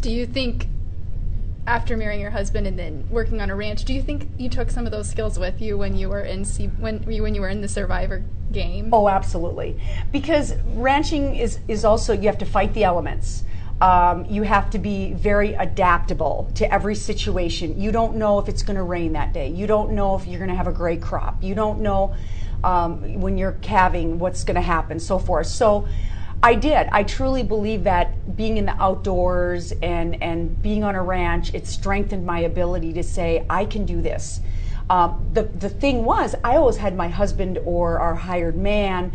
Do 0.00 0.10
you 0.10 0.26
think 0.26 0.68
after 1.66 1.96
marrying 1.96 2.20
your 2.20 2.30
husband 2.30 2.66
and 2.66 2.78
then 2.78 3.06
working 3.10 3.40
on 3.40 3.50
a 3.50 3.56
ranch, 3.56 3.84
do 3.84 3.92
you 3.92 4.02
think 4.02 4.30
you 4.38 4.48
took 4.48 4.70
some 4.70 4.86
of 4.86 4.92
those 4.92 5.08
skills 5.08 5.38
with 5.38 5.60
you 5.60 5.76
when 5.76 5.96
you 5.96 6.08
were 6.08 6.22
in 6.22 6.44
C- 6.44 6.66
when 6.78 7.04
you 7.10 7.22
when 7.22 7.34
you 7.34 7.40
were 7.40 7.48
in 7.48 7.60
the 7.60 7.68
Survivor 7.68 8.24
game? 8.50 8.88
Oh, 8.92 9.08
absolutely. 9.08 9.78
Because 10.12 10.54
ranching 10.74 11.36
is, 11.36 11.60
is 11.68 11.84
also, 11.84 12.12
you 12.12 12.28
have 12.28 12.38
to 12.38 12.46
fight 12.46 12.74
the 12.74 12.84
elements. 12.84 13.44
Um, 13.80 14.24
you 14.28 14.42
have 14.42 14.70
to 14.70 14.78
be 14.78 15.12
very 15.12 15.54
adaptable 15.54 16.50
to 16.54 16.72
every 16.72 16.96
situation. 16.96 17.80
You 17.80 17.92
don't 17.92 18.16
know 18.16 18.40
if 18.40 18.48
it's 18.48 18.62
going 18.62 18.76
to 18.76 18.82
rain 18.82 19.12
that 19.12 19.32
day. 19.32 19.48
You 19.48 19.66
don't 19.68 19.92
know 19.92 20.16
if 20.16 20.26
you're 20.26 20.38
going 20.38 20.50
to 20.50 20.56
have 20.56 20.66
a 20.66 20.72
great 20.72 21.00
crop. 21.00 21.44
You 21.44 21.54
don't 21.54 21.80
know 21.80 22.14
um, 22.64 23.20
when 23.20 23.38
you're 23.38 23.52
calving 23.52 24.18
what's 24.18 24.42
going 24.42 24.56
to 24.56 24.62
happen, 24.62 24.98
so 24.98 25.18
forth. 25.18 25.46
So 25.46 25.86
I 26.42 26.54
did. 26.54 26.88
I 26.92 27.02
truly 27.02 27.42
believe 27.42 27.84
that 27.84 28.36
being 28.36 28.58
in 28.58 28.66
the 28.66 28.80
outdoors 28.80 29.72
and, 29.82 30.22
and 30.22 30.60
being 30.62 30.84
on 30.84 30.94
a 30.94 31.02
ranch, 31.02 31.52
it 31.52 31.66
strengthened 31.66 32.24
my 32.24 32.40
ability 32.40 32.92
to 32.92 33.02
say, 33.02 33.44
I 33.50 33.64
can 33.64 33.84
do 33.84 34.00
this. 34.00 34.40
Um, 34.88 35.26
the, 35.32 35.42
the 35.42 35.68
thing 35.68 36.04
was, 36.04 36.34
I 36.44 36.56
always 36.56 36.76
had 36.76 36.96
my 36.96 37.08
husband 37.08 37.58
or 37.64 37.98
our 37.98 38.14
hired 38.14 38.56
man 38.56 39.12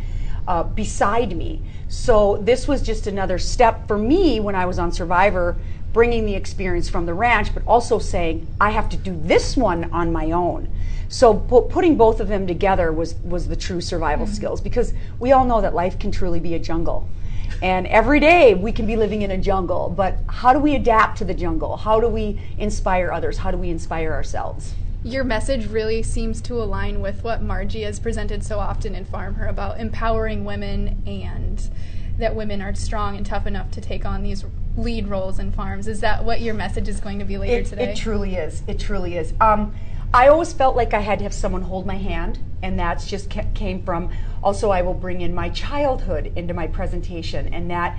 uh, 0.47 0.63
beside 0.63 1.36
me. 1.36 1.63
So 1.88 2.38
this 2.41 2.67
was 2.67 2.81
just 2.81 3.07
another 3.07 3.38
step 3.38 3.88
for 3.88 3.97
me 3.97 4.39
when 4.39 4.55
I 4.55 4.65
was 4.65 4.77
on 4.77 4.91
Survivor, 4.91 5.57
bringing 5.93 6.25
the 6.25 6.36
experience 6.36 6.89
from 6.89 7.06
the 7.06 7.13
ranch, 7.13 7.53
but 7.53 7.63
also 7.65 7.99
saying, 7.99 8.47
I 8.60 8.71
have 8.71 8.89
to 8.89 8.97
do 8.97 9.17
this 9.23 9.56
one 9.56 9.91
on 9.91 10.12
my 10.12 10.32
own. 10.32 10.67
So 11.08 11.36
pu- 11.36 11.62
putting 11.69 11.95
both 11.95 12.19
of 12.19 12.27
them 12.27 12.47
together 12.47 12.91
was, 12.91 13.13
was 13.23 13.47
the 13.47 13.56
true 13.56 13.79
survival 13.79 14.25
mm-hmm. 14.25 14.36
skills 14.36 14.60
because 14.60 14.93
we 15.19 15.32
all 15.32 15.45
know 15.45 15.62
that 15.62 15.75
life 15.75 15.99
can 15.99 16.12
truly 16.12 16.39
be 16.39 16.56
a 16.56 16.60
jungle. 16.60 17.08
And 17.62 17.86
every 17.88 18.19
day 18.19 18.56
we 18.56 18.71
can 18.71 18.88
be 18.88 18.95
living 18.95 19.21
in 19.21 19.32
a 19.32 19.38
jungle, 19.38 19.93
but 19.95 20.17
how 20.27 20.53
do 20.53 20.60
we 20.60 20.75
adapt 20.75 21.19
to 21.19 21.25
the 21.25 21.34
jungle? 21.34 21.77
How 21.77 21.99
do 21.99 22.08
we 22.08 22.41
inspire 22.58 23.12
others? 23.12 23.38
How 23.38 23.51
do 23.51 23.58
we 23.58 23.69
inspire 23.69 24.12
ourselves? 24.12 24.73
Your 25.03 25.23
message 25.23 25.67
really 25.67 26.01
seems 26.01 26.41
to 26.41 26.56
align 26.56 27.01
with 27.01 27.23
what 27.23 27.41
Marji 27.43 27.84
has 27.84 27.99
presented 27.99 28.43
so 28.43 28.60
often 28.60 28.95
in 28.95 29.06
Farm 29.06 29.36
Her 29.36 29.47
about 29.47 29.79
empowering 29.79 30.45
women 30.45 31.03
and 31.06 31.69
that 32.17 32.36
women 32.36 32.62
are 32.62 32.73
strong 32.73 33.17
and 33.17 33.25
tough 33.25 33.45
enough 33.45 33.69
to 33.71 33.82
take 33.82 34.06
on 34.06 34.23
these 34.23 34.45
lead 34.77 35.07
roles 35.07 35.39
in 35.39 35.51
farms. 35.51 35.88
Is 35.88 36.01
that 36.01 36.23
what 36.23 36.41
your 36.41 36.53
message 36.53 36.88
is 36.88 36.99
going 36.99 37.19
to 37.19 37.25
be 37.25 37.38
later 37.38 37.57
It, 37.62 37.65
today? 37.65 37.91
it 37.91 37.95
truly 37.95 38.36
is. 38.36 38.63
It 38.67 38.79
truly 38.79 39.17
is. 39.17 39.33
Um, 39.39 39.73
I 40.13 40.27
always 40.27 40.53
felt 40.53 40.75
like 40.75 40.93
I 40.93 40.99
had 40.99 41.19
to 41.19 41.23
have 41.23 41.33
someone 41.33 41.63
hold 41.63 41.86
my 41.86 41.97
hand, 41.97 42.39
and 42.62 42.77
that's 42.77 43.07
just 43.07 43.29
ca- 43.31 43.45
came 43.53 43.83
from. 43.83 44.09
Also, 44.43 44.69
I 44.69 44.81
will 44.81 44.93
bring 44.93 45.21
in 45.21 45.33
my 45.33 45.49
childhood 45.49 46.31
into 46.36 46.53
my 46.53 46.67
presentation, 46.67 47.51
and 47.53 47.69
that 47.71 47.97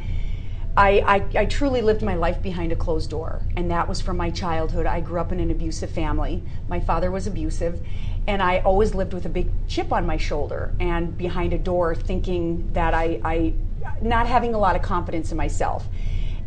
I, 0.77 1.01
I, 1.35 1.41
I 1.41 1.45
truly 1.47 1.83
lived 1.83 2.03
my 2.03 2.15
life 2.15 2.43
behind 2.43 2.71
a 2.73 2.77
closed 2.77 3.11
door, 3.11 3.43
and 3.57 3.71
that 3.71 3.89
was 3.89 4.01
from 4.01 4.17
my 4.17 4.31
childhood. 4.31 4.87
I 4.87 5.01
grew 5.01 5.21
up 5.21 5.33
in 5.33 5.41
an 5.41 5.51
abusive 5.51 5.91
family. 5.91 6.43
My 6.69 6.79
father 6.81 7.11
was 7.11 7.27
abusive, 7.27 7.81
and 8.27 8.41
I 8.43 8.59
always 8.61 8.95
lived 8.95 9.13
with 9.13 9.27
a 9.27 9.29
big 9.29 9.51
chip 9.69 9.93
on 9.93 10.07
my 10.07 10.17
shoulder 10.17 10.75
and 10.79 11.17
behind 11.17 11.53
a 11.53 11.59
door, 11.59 11.95
thinking 11.95 12.73
that 12.75 12.95
I, 12.95 13.21
I 13.25 13.55
not 14.03 14.27
having 14.27 14.55
a 14.55 14.59
lot 14.59 14.77
of 14.77 14.83
confidence 14.83 15.31
in 15.31 15.37
myself. 15.37 15.89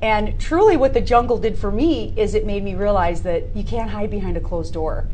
And 0.02 0.38
truly, 0.40 0.78
what 0.78 0.94
the 0.94 1.02
jungle 1.02 1.38
did 1.38 1.58
for 1.58 1.72
me 1.72 2.14
is 2.16 2.36
it 2.36 2.46
made 2.46 2.64
me 2.64 2.76
realize 2.76 3.22
that 3.22 3.50
you 3.56 3.64
can't 3.64 3.90
hide 3.90 4.12
behind 4.12 4.38
a 4.38 4.42
closed 4.42 4.74
door. 4.74 5.08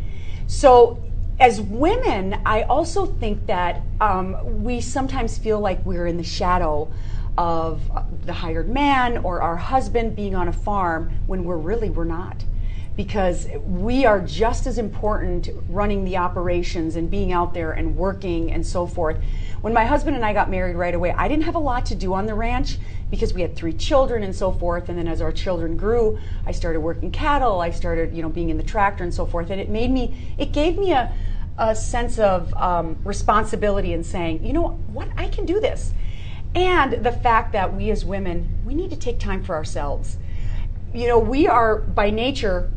So, 0.48 1.00
as 1.40 1.60
women, 1.62 2.38
I 2.46 2.64
also 2.64 3.06
think 3.06 3.48
that 3.48 3.86
um, 4.00 4.64
we 4.64 4.82
sometimes 4.82 5.38
feel 5.38 5.60
like 5.60 5.86
we're 5.86 6.08
in 6.08 6.18
the 6.18 6.24
shadow 6.24 6.92
of 7.38 7.92
the 8.26 8.34
hired 8.34 8.70
man 8.70 9.18
or 9.18 9.42
our 9.42 9.58
husband 9.58 10.16
being 10.16 10.36
on 10.36 10.48
a 10.48 10.54
farm 10.54 11.10
when 11.26 11.44
we're 11.44 11.58
really 11.58 11.90
we're 11.90 12.04
not 12.04 12.46
because 12.96 13.48
we 13.66 14.06
are 14.06 14.20
just 14.20 14.68
as 14.68 14.78
important 14.78 15.50
running 15.68 16.06
the 16.06 16.18
operations 16.18 16.96
and 16.96 17.10
being 17.10 17.32
out 17.32 17.54
there 17.54 17.72
and 17.72 17.96
working 17.96 18.52
and 18.52 18.66
so 18.66 18.86
forth. 18.86 19.18
When 19.62 19.74
my 19.74 19.86
husband 19.86 20.16
and 20.16 20.24
I 20.24 20.34
got 20.34 20.50
married 20.50 20.76
right 20.76 20.94
away, 20.94 21.12
I 21.12 21.28
didn't 21.28 21.46
have 21.46 21.56
a 21.56 21.60
lot 21.60 21.86
to 21.88 21.96
do 21.96 22.14
on 22.14 22.26
the 22.26 22.36
ranch 22.36 22.78
because 23.10 23.34
we 23.34 23.42
had 23.42 23.56
three 23.56 23.74
children 23.74 24.24
and 24.24 24.36
so 24.36 24.52
forth. 24.52 24.90
And 24.90 24.98
then 24.98 25.08
as 25.08 25.22
our 25.22 25.32
children 25.32 25.78
grew, 25.78 26.20
I 26.46 26.52
started 26.52 26.82
working 26.82 27.12
cattle. 27.12 27.62
I 27.62 27.72
started, 27.72 28.14
you 28.14 28.22
know, 28.22 28.30
being 28.30 28.50
in 28.50 28.58
the 28.58 28.64
tractor 28.64 29.04
and 29.04 29.14
so 29.14 29.26
forth. 29.26 29.50
And 29.50 29.60
it 29.60 29.70
made 29.70 29.90
me, 29.90 30.36
it 30.38 30.52
gave 30.52 30.78
me 30.78 30.92
a, 30.92 31.12
a 31.58 31.76
sense 31.76 32.20
of 32.20 32.54
um, 32.56 32.98
responsibility 33.04 33.94
and 33.94 34.06
saying, 34.06 34.44
you 34.46 34.54
know 34.54 34.70
what, 34.88 35.08
I 35.18 35.30
can 35.30 35.46
do 35.46 35.60
this. 35.60 35.94
And 36.56 37.04
the 37.04 37.12
fact 37.12 37.54
that 37.54 37.74
we 37.74 37.90
as 37.90 38.06
women, 38.06 38.60
we 38.66 38.76
need 38.76 38.92
to 38.92 38.96
take 38.96 39.20
time 39.20 39.44
for 39.44 39.56
ourselves. 39.56 40.18
You 40.94 41.08
know, 41.08 41.18
we 41.18 41.48
are 41.48 41.78
by 41.78 42.12
nature, 42.12 42.72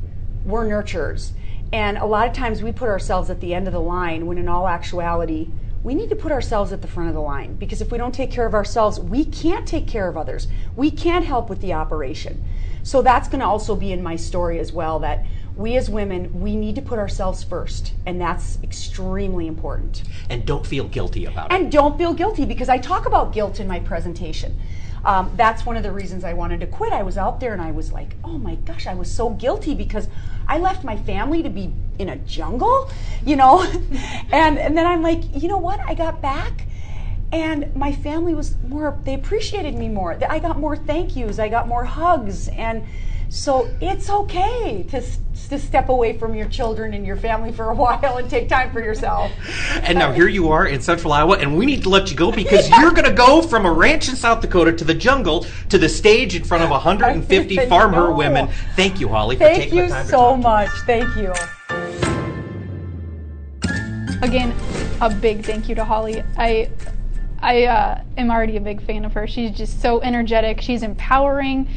we're 0.46 0.64
nurturers. 0.64 1.32
And 1.72 1.98
a 1.98 2.06
lot 2.06 2.28
of 2.28 2.32
times 2.32 2.62
we 2.62 2.72
put 2.72 2.88
ourselves 2.88 3.28
at 3.28 3.40
the 3.40 3.52
end 3.52 3.66
of 3.66 3.72
the 3.72 3.80
line 3.80 4.26
when 4.26 4.38
in 4.38 4.48
all 4.48 4.68
actuality, 4.68 5.50
we 5.82 5.94
need 5.94 6.08
to 6.08 6.16
put 6.16 6.32
ourselves 6.32 6.72
at 6.72 6.82
the 6.82 6.88
front 6.88 7.08
of 7.08 7.14
the 7.14 7.20
line 7.20 7.54
because 7.56 7.80
if 7.80 7.90
we 7.92 7.98
don't 7.98 8.14
take 8.14 8.30
care 8.30 8.46
of 8.46 8.54
ourselves, 8.54 8.98
we 8.98 9.24
can't 9.24 9.66
take 9.66 9.86
care 9.86 10.08
of 10.08 10.16
others. 10.16 10.48
We 10.76 10.90
can't 10.90 11.24
help 11.24 11.48
with 11.48 11.60
the 11.60 11.72
operation. 11.72 12.44
So 12.82 13.02
that's 13.02 13.28
going 13.28 13.40
to 13.40 13.46
also 13.46 13.74
be 13.74 13.92
in 13.92 14.02
my 14.02 14.14
story 14.16 14.60
as 14.60 14.72
well 14.72 15.00
that 15.00 15.26
we 15.56 15.76
as 15.76 15.88
women, 15.88 16.40
we 16.40 16.54
need 16.54 16.74
to 16.74 16.82
put 16.82 16.98
ourselves 16.98 17.42
first, 17.42 17.94
and 18.04 18.20
that's 18.20 18.58
extremely 18.62 19.46
important. 19.46 20.02
And 20.28 20.44
don't 20.44 20.66
feel 20.66 20.86
guilty 20.86 21.24
about 21.24 21.50
it. 21.50 21.54
And 21.54 21.72
don't 21.72 21.96
feel 21.96 22.12
guilty 22.12 22.44
because 22.44 22.68
I 22.68 22.78
talk 22.78 23.06
about 23.06 23.32
guilt 23.32 23.58
in 23.58 23.66
my 23.66 23.80
presentation. 23.80 24.58
Um, 25.06 25.30
that's 25.36 25.64
one 25.64 25.76
of 25.76 25.84
the 25.84 25.92
reasons 25.92 26.24
I 26.24 26.32
wanted 26.32 26.58
to 26.60 26.66
quit. 26.66 26.92
I 26.92 27.04
was 27.04 27.16
out 27.16 27.38
there 27.38 27.52
and 27.52 27.62
I 27.62 27.70
was 27.70 27.92
like, 27.92 28.16
oh 28.24 28.38
my 28.38 28.56
gosh, 28.56 28.88
I 28.88 28.94
was 28.94 29.08
so 29.08 29.30
guilty 29.30 29.72
because 29.72 30.08
I 30.48 30.58
left 30.58 30.82
my 30.82 30.96
family 30.96 31.44
to 31.44 31.48
be 31.48 31.72
in 32.00 32.08
a 32.08 32.16
jungle, 32.16 32.90
you 33.24 33.36
know? 33.36 33.62
and, 34.32 34.58
and 34.58 34.76
then 34.76 34.84
I'm 34.84 35.02
like, 35.02 35.22
you 35.40 35.48
know 35.48 35.58
what? 35.58 35.78
I 35.86 35.94
got 35.94 36.20
back 36.20 36.66
and 37.30 37.74
my 37.76 37.92
family 37.92 38.34
was 38.34 38.56
more, 38.64 38.98
they 39.04 39.14
appreciated 39.14 39.76
me 39.76 39.88
more. 39.88 40.18
I 40.28 40.40
got 40.40 40.58
more 40.58 40.76
thank 40.76 41.14
yous, 41.14 41.38
I 41.38 41.48
got 41.48 41.68
more 41.68 41.84
hugs. 41.84 42.48
And 42.48 42.84
so 43.28 43.68
it's 43.80 44.08
okay 44.08 44.84
to, 44.90 45.02
to 45.48 45.58
step 45.58 45.88
away 45.88 46.16
from 46.16 46.34
your 46.34 46.48
children 46.48 46.94
and 46.94 47.06
your 47.06 47.16
family 47.16 47.52
for 47.52 47.70
a 47.70 47.74
while 47.74 48.16
and 48.18 48.30
take 48.30 48.48
time 48.48 48.72
for 48.72 48.80
yourself. 48.80 49.30
And 49.82 49.98
now 49.98 50.12
here 50.12 50.28
you 50.28 50.50
are 50.50 50.66
in 50.66 50.80
central 50.80 51.12
Iowa, 51.12 51.36
and 51.38 51.56
we 51.56 51.66
need 51.66 51.82
to 51.82 51.88
let 51.88 52.10
you 52.10 52.16
go 52.16 52.30
because 52.30 52.68
you're 52.70 52.92
going 52.92 53.04
to 53.04 53.12
go 53.12 53.42
from 53.42 53.66
a 53.66 53.72
ranch 53.72 54.08
in 54.08 54.16
South 54.16 54.40
Dakota 54.40 54.72
to 54.72 54.84
the 54.84 54.94
jungle 54.94 55.46
to 55.68 55.78
the 55.78 55.88
stage 55.88 56.34
in 56.34 56.44
front 56.44 56.62
of 56.62 56.70
150 56.70 57.56
farmer 57.68 57.94
farm 57.94 58.16
women. 58.16 58.48
Thank 58.74 59.00
you, 59.00 59.08
Holly, 59.08 59.36
for 59.36 59.44
Thank 59.44 59.64
taking 59.64 59.78
you 59.78 59.86
the 59.86 59.90
time 59.90 60.04
to 60.04 60.10
so 60.10 60.16
talk 60.18 60.32
to 60.32 60.36
me. 60.36 60.42
much. 60.42 60.70
Thank 60.86 61.16
you. 61.16 61.32
Again, 64.22 64.54
a 65.00 65.10
big 65.10 65.44
thank 65.44 65.68
you 65.68 65.74
to 65.74 65.84
Holly. 65.84 66.22
I 66.36 66.70
I 67.40 67.64
uh, 67.64 68.02
am 68.16 68.30
already 68.30 68.56
a 68.56 68.60
big 68.60 68.82
fan 68.82 69.04
of 69.04 69.12
her. 69.12 69.26
She's 69.26 69.50
just 69.50 69.82
so 69.82 70.00
energetic. 70.00 70.60
She's 70.60 70.82
empowering. 70.82 71.68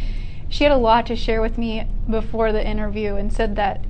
She 0.49 0.63
had 0.63 0.73
a 0.73 0.77
lot 0.77 1.05
to 1.07 1.15
share 1.15 1.41
with 1.41 1.57
me 1.57 1.87
before 2.09 2.51
the 2.51 2.65
interview 2.65 3.15
and 3.15 3.31
said 3.31 3.55
that 3.55 3.85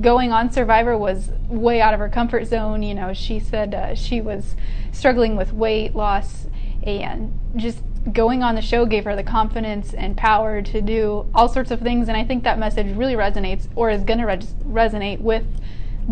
going 0.00 0.32
on 0.32 0.50
Survivor 0.50 0.96
was 0.96 1.30
way 1.48 1.80
out 1.80 1.92
of 1.92 2.00
her 2.00 2.08
comfort 2.08 2.46
zone. 2.46 2.82
You 2.82 2.94
know, 2.94 3.12
she 3.12 3.40
said 3.40 3.74
uh, 3.74 3.94
she 3.94 4.20
was 4.20 4.54
struggling 4.92 5.36
with 5.36 5.52
weight 5.52 5.94
loss 5.94 6.46
and 6.84 7.38
just 7.56 7.82
going 8.12 8.42
on 8.42 8.54
the 8.54 8.62
show 8.62 8.86
gave 8.86 9.04
her 9.04 9.14
the 9.14 9.22
confidence 9.22 9.94
and 9.94 10.16
power 10.16 10.62
to 10.62 10.80
do 10.80 11.26
all 11.34 11.48
sorts 11.48 11.70
of 11.70 11.80
things. 11.80 12.08
And 12.08 12.16
I 12.16 12.24
think 12.24 12.44
that 12.44 12.58
message 12.58 12.96
really 12.96 13.14
resonates 13.14 13.68
or 13.74 13.90
is 13.90 14.02
going 14.02 14.18
to 14.18 14.26
res- 14.26 14.54
resonate 14.66 15.20
with 15.20 15.44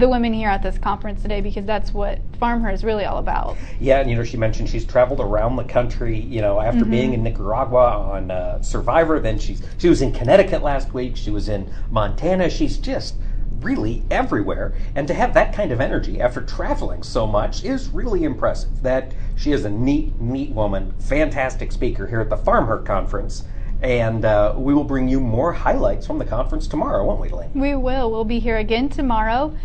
the 0.00 0.08
women 0.08 0.32
here 0.32 0.48
at 0.48 0.62
this 0.62 0.78
conference 0.78 1.22
today 1.22 1.40
because 1.40 1.64
that's 1.64 1.92
what 1.92 2.18
FarmHer 2.32 2.72
is 2.72 2.82
really 2.82 3.04
all 3.04 3.18
about. 3.18 3.56
Yeah, 3.78 4.00
and 4.00 4.10
you 4.10 4.16
know, 4.16 4.24
she 4.24 4.36
mentioned 4.36 4.68
she's 4.68 4.84
traveled 4.84 5.20
around 5.20 5.56
the 5.56 5.64
country. 5.64 6.18
You 6.18 6.40
know, 6.40 6.60
after 6.60 6.84
being 6.84 7.12
in 7.12 7.22
Nicaragua 7.22 7.98
on 7.98 8.30
uh, 8.30 8.62
Survivor, 8.62 9.20
then 9.20 9.38
she's 9.38 9.62
she 9.78 9.88
was 9.88 10.02
in 10.02 10.12
Connecticut 10.12 10.62
last 10.62 10.92
week. 10.92 11.16
She 11.16 11.30
was 11.30 11.48
in 11.48 11.72
Montana. 11.90 12.50
She's 12.50 12.78
just 12.78 13.14
really 13.60 14.02
everywhere, 14.10 14.74
and 14.94 15.06
to 15.06 15.12
have 15.12 15.34
that 15.34 15.52
kind 15.52 15.70
of 15.70 15.80
energy 15.80 16.20
after 16.20 16.40
traveling 16.40 17.02
so 17.02 17.26
much 17.26 17.62
is 17.62 17.88
really 17.90 18.24
impressive. 18.24 18.82
That 18.82 19.12
she 19.36 19.52
is 19.52 19.64
a 19.64 19.70
neat, 19.70 20.18
neat 20.20 20.50
woman, 20.50 20.94
fantastic 20.98 21.72
speaker 21.72 22.06
here 22.06 22.20
at 22.20 22.30
the 22.30 22.36
FarmHer 22.36 22.84
conference. 22.84 23.44
And 23.82 24.26
uh, 24.26 24.54
we 24.58 24.74
will 24.74 24.84
bring 24.84 25.08
you 25.08 25.20
more 25.20 25.54
highlights 25.54 26.06
from 26.06 26.18
the 26.18 26.24
conference 26.26 26.66
tomorrow, 26.66 27.02
won't 27.06 27.18
we, 27.18 27.30
Lane? 27.30 27.50
We 27.54 27.74
will. 27.74 28.10
We'll 28.10 28.26
be 28.26 28.38
here 28.38 28.58
again 28.58 28.90
tomorrow. 28.90 29.56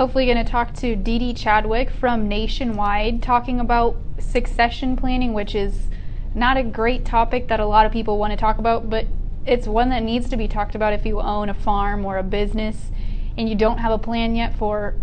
Hopefully, 0.00 0.24
going 0.24 0.42
to 0.42 0.50
talk 0.50 0.72
to 0.76 0.96
Dee 0.96 1.18
Dee 1.18 1.34
Chadwick 1.34 1.90
from 1.90 2.26
Nationwide, 2.26 3.22
talking 3.22 3.60
about 3.60 3.98
succession 4.18 4.96
planning, 4.96 5.34
which 5.34 5.54
is 5.54 5.88
not 6.34 6.56
a 6.56 6.62
great 6.62 7.04
topic 7.04 7.48
that 7.48 7.60
a 7.60 7.66
lot 7.66 7.84
of 7.84 7.92
people 7.92 8.16
want 8.16 8.30
to 8.30 8.36
talk 8.38 8.56
about, 8.56 8.88
but 8.88 9.06
it's 9.44 9.66
one 9.66 9.90
that 9.90 10.02
needs 10.02 10.30
to 10.30 10.38
be 10.38 10.48
talked 10.48 10.74
about 10.74 10.94
if 10.94 11.04
you 11.04 11.20
own 11.20 11.50
a 11.50 11.54
farm 11.54 12.06
or 12.06 12.16
a 12.16 12.22
business 12.22 12.90
and 13.36 13.46
you 13.46 13.54
don't 13.54 13.76
have 13.76 13.92
a 13.92 13.98
plan 13.98 14.34
yet 14.34 14.56
for 14.56 14.94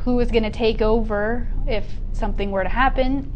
who 0.00 0.20
is 0.20 0.30
going 0.30 0.42
to 0.42 0.50
take 0.50 0.82
over 0.82 1.48
if 1.66 1.86
something 2.12 2.50
were 2.50 2.64
to 2.64 2.68
happen. 2.68 3.32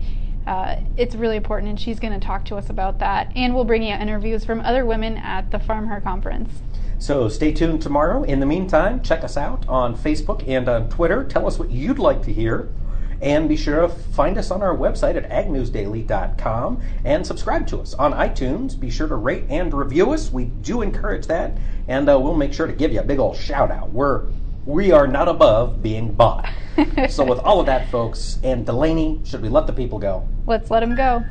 Uh, 0.48 0.80
it's 0.96 1.14
really 1.14 1.36
important, 1.36 1.68
and 1.68 1.78
she's 1.78 2.00
going 2.00 2.18
to 2.18 2.26
talk 2.26 2.42
to 2.46 2.56
us 2.56 2.70
about 2.70 2.98
that. 3.00 3.30
And 3.36 3.54
we'll 3.54 3.66
bring 3.66 3.82
you 3.82 3.94
interviews 3.94 4.46
from 4.46 4.62
other 4.62 4.86
women 4.86 5.18
at 5.18 5.50
the 5.50 5.58
FarmHer 5.58 6.02
Conference. 6.02 6.50
So 6.98 7.28
stay 7.28 7.52
tuned 7.52 7.82
tomorrow. 7.82 8.22
In 8.22 8.40
the 8.40 8.46
meantime, 8.46 9.02
check 9.02 9.24
us 9.24 9.36
out 9.36 9.68
on 9.68 9.94
Facebook 9.94 10.48
and 10.48 10.66
on 10.66 10.88
Twitter. 10.88 11.22
Tell 11.22 11.46
us 11.46 11.58
what 11.58 11.70
you'd 11.70 11.98
like 11.98 12.22
to 12.22 12.32
hear. 12.32 12.70
And 13.20 13.46
be 13.46 13.56
sure 13.56 13.82
to 13.82 13.88
find 13.88 14.38
us 14.38 14.50
on 14.50 14.62
our 14.62 14.74
website 14.74 15.16
at 15.16 15.28
agnewsdaily.com 15.28 16.80
and 17.04 17.26
subscribe 17.26 17.66
to 17.66 17.80
us 17.80 17.92
on 17.94 18.14
iTunes. 18.14 18.78
Be 18.78 18.88
sure 18.88 19.08
to 19.08 19.16
rate 19.16 19.44
and 19.50 19.74
review 19.74 20.12
us. 20.12 20.32
We 20.32 20.46
do 20.46 20.80
encourage 20.80 21.26
that. 21.26 21.58
And 21.88 22.08
uh, 22.08 22.18
we'll 22.18 22.36
make 22.36 22.54
sure 22.54 22.66
to 22.66 22.72
give 22.72 22.92
you 22.92 23.00
a 23.00 23.04
big 23.04 23.18
old 23.18 23.36
shout 23.36 23.70
out. 23.70 23.92
We're, 23.92 24.26
we 24.68 24.92
are 24.92 25.06
not 25.06 25.28
above 25.28 25.82
being 25.82 26.12
bought. 26.12 26.46
so, 27.08 27.24
with 27.24 27.38
all 27.38 27.58
of 27.58 27.66
that, 27.66 27.90
folks, 27.90 28.38
and 28.42 28.66
Delaney, 28.66 29.20
should 29.24 29.40
we 29.40 29.48
let 29.48 29.66
the 29.66 29.72
people 29.72 29.98
go? 29.98 30.28
Let's 30.46 30.70
let 30.70 30.80
them 30.80 30.94
go. 30.94 31.24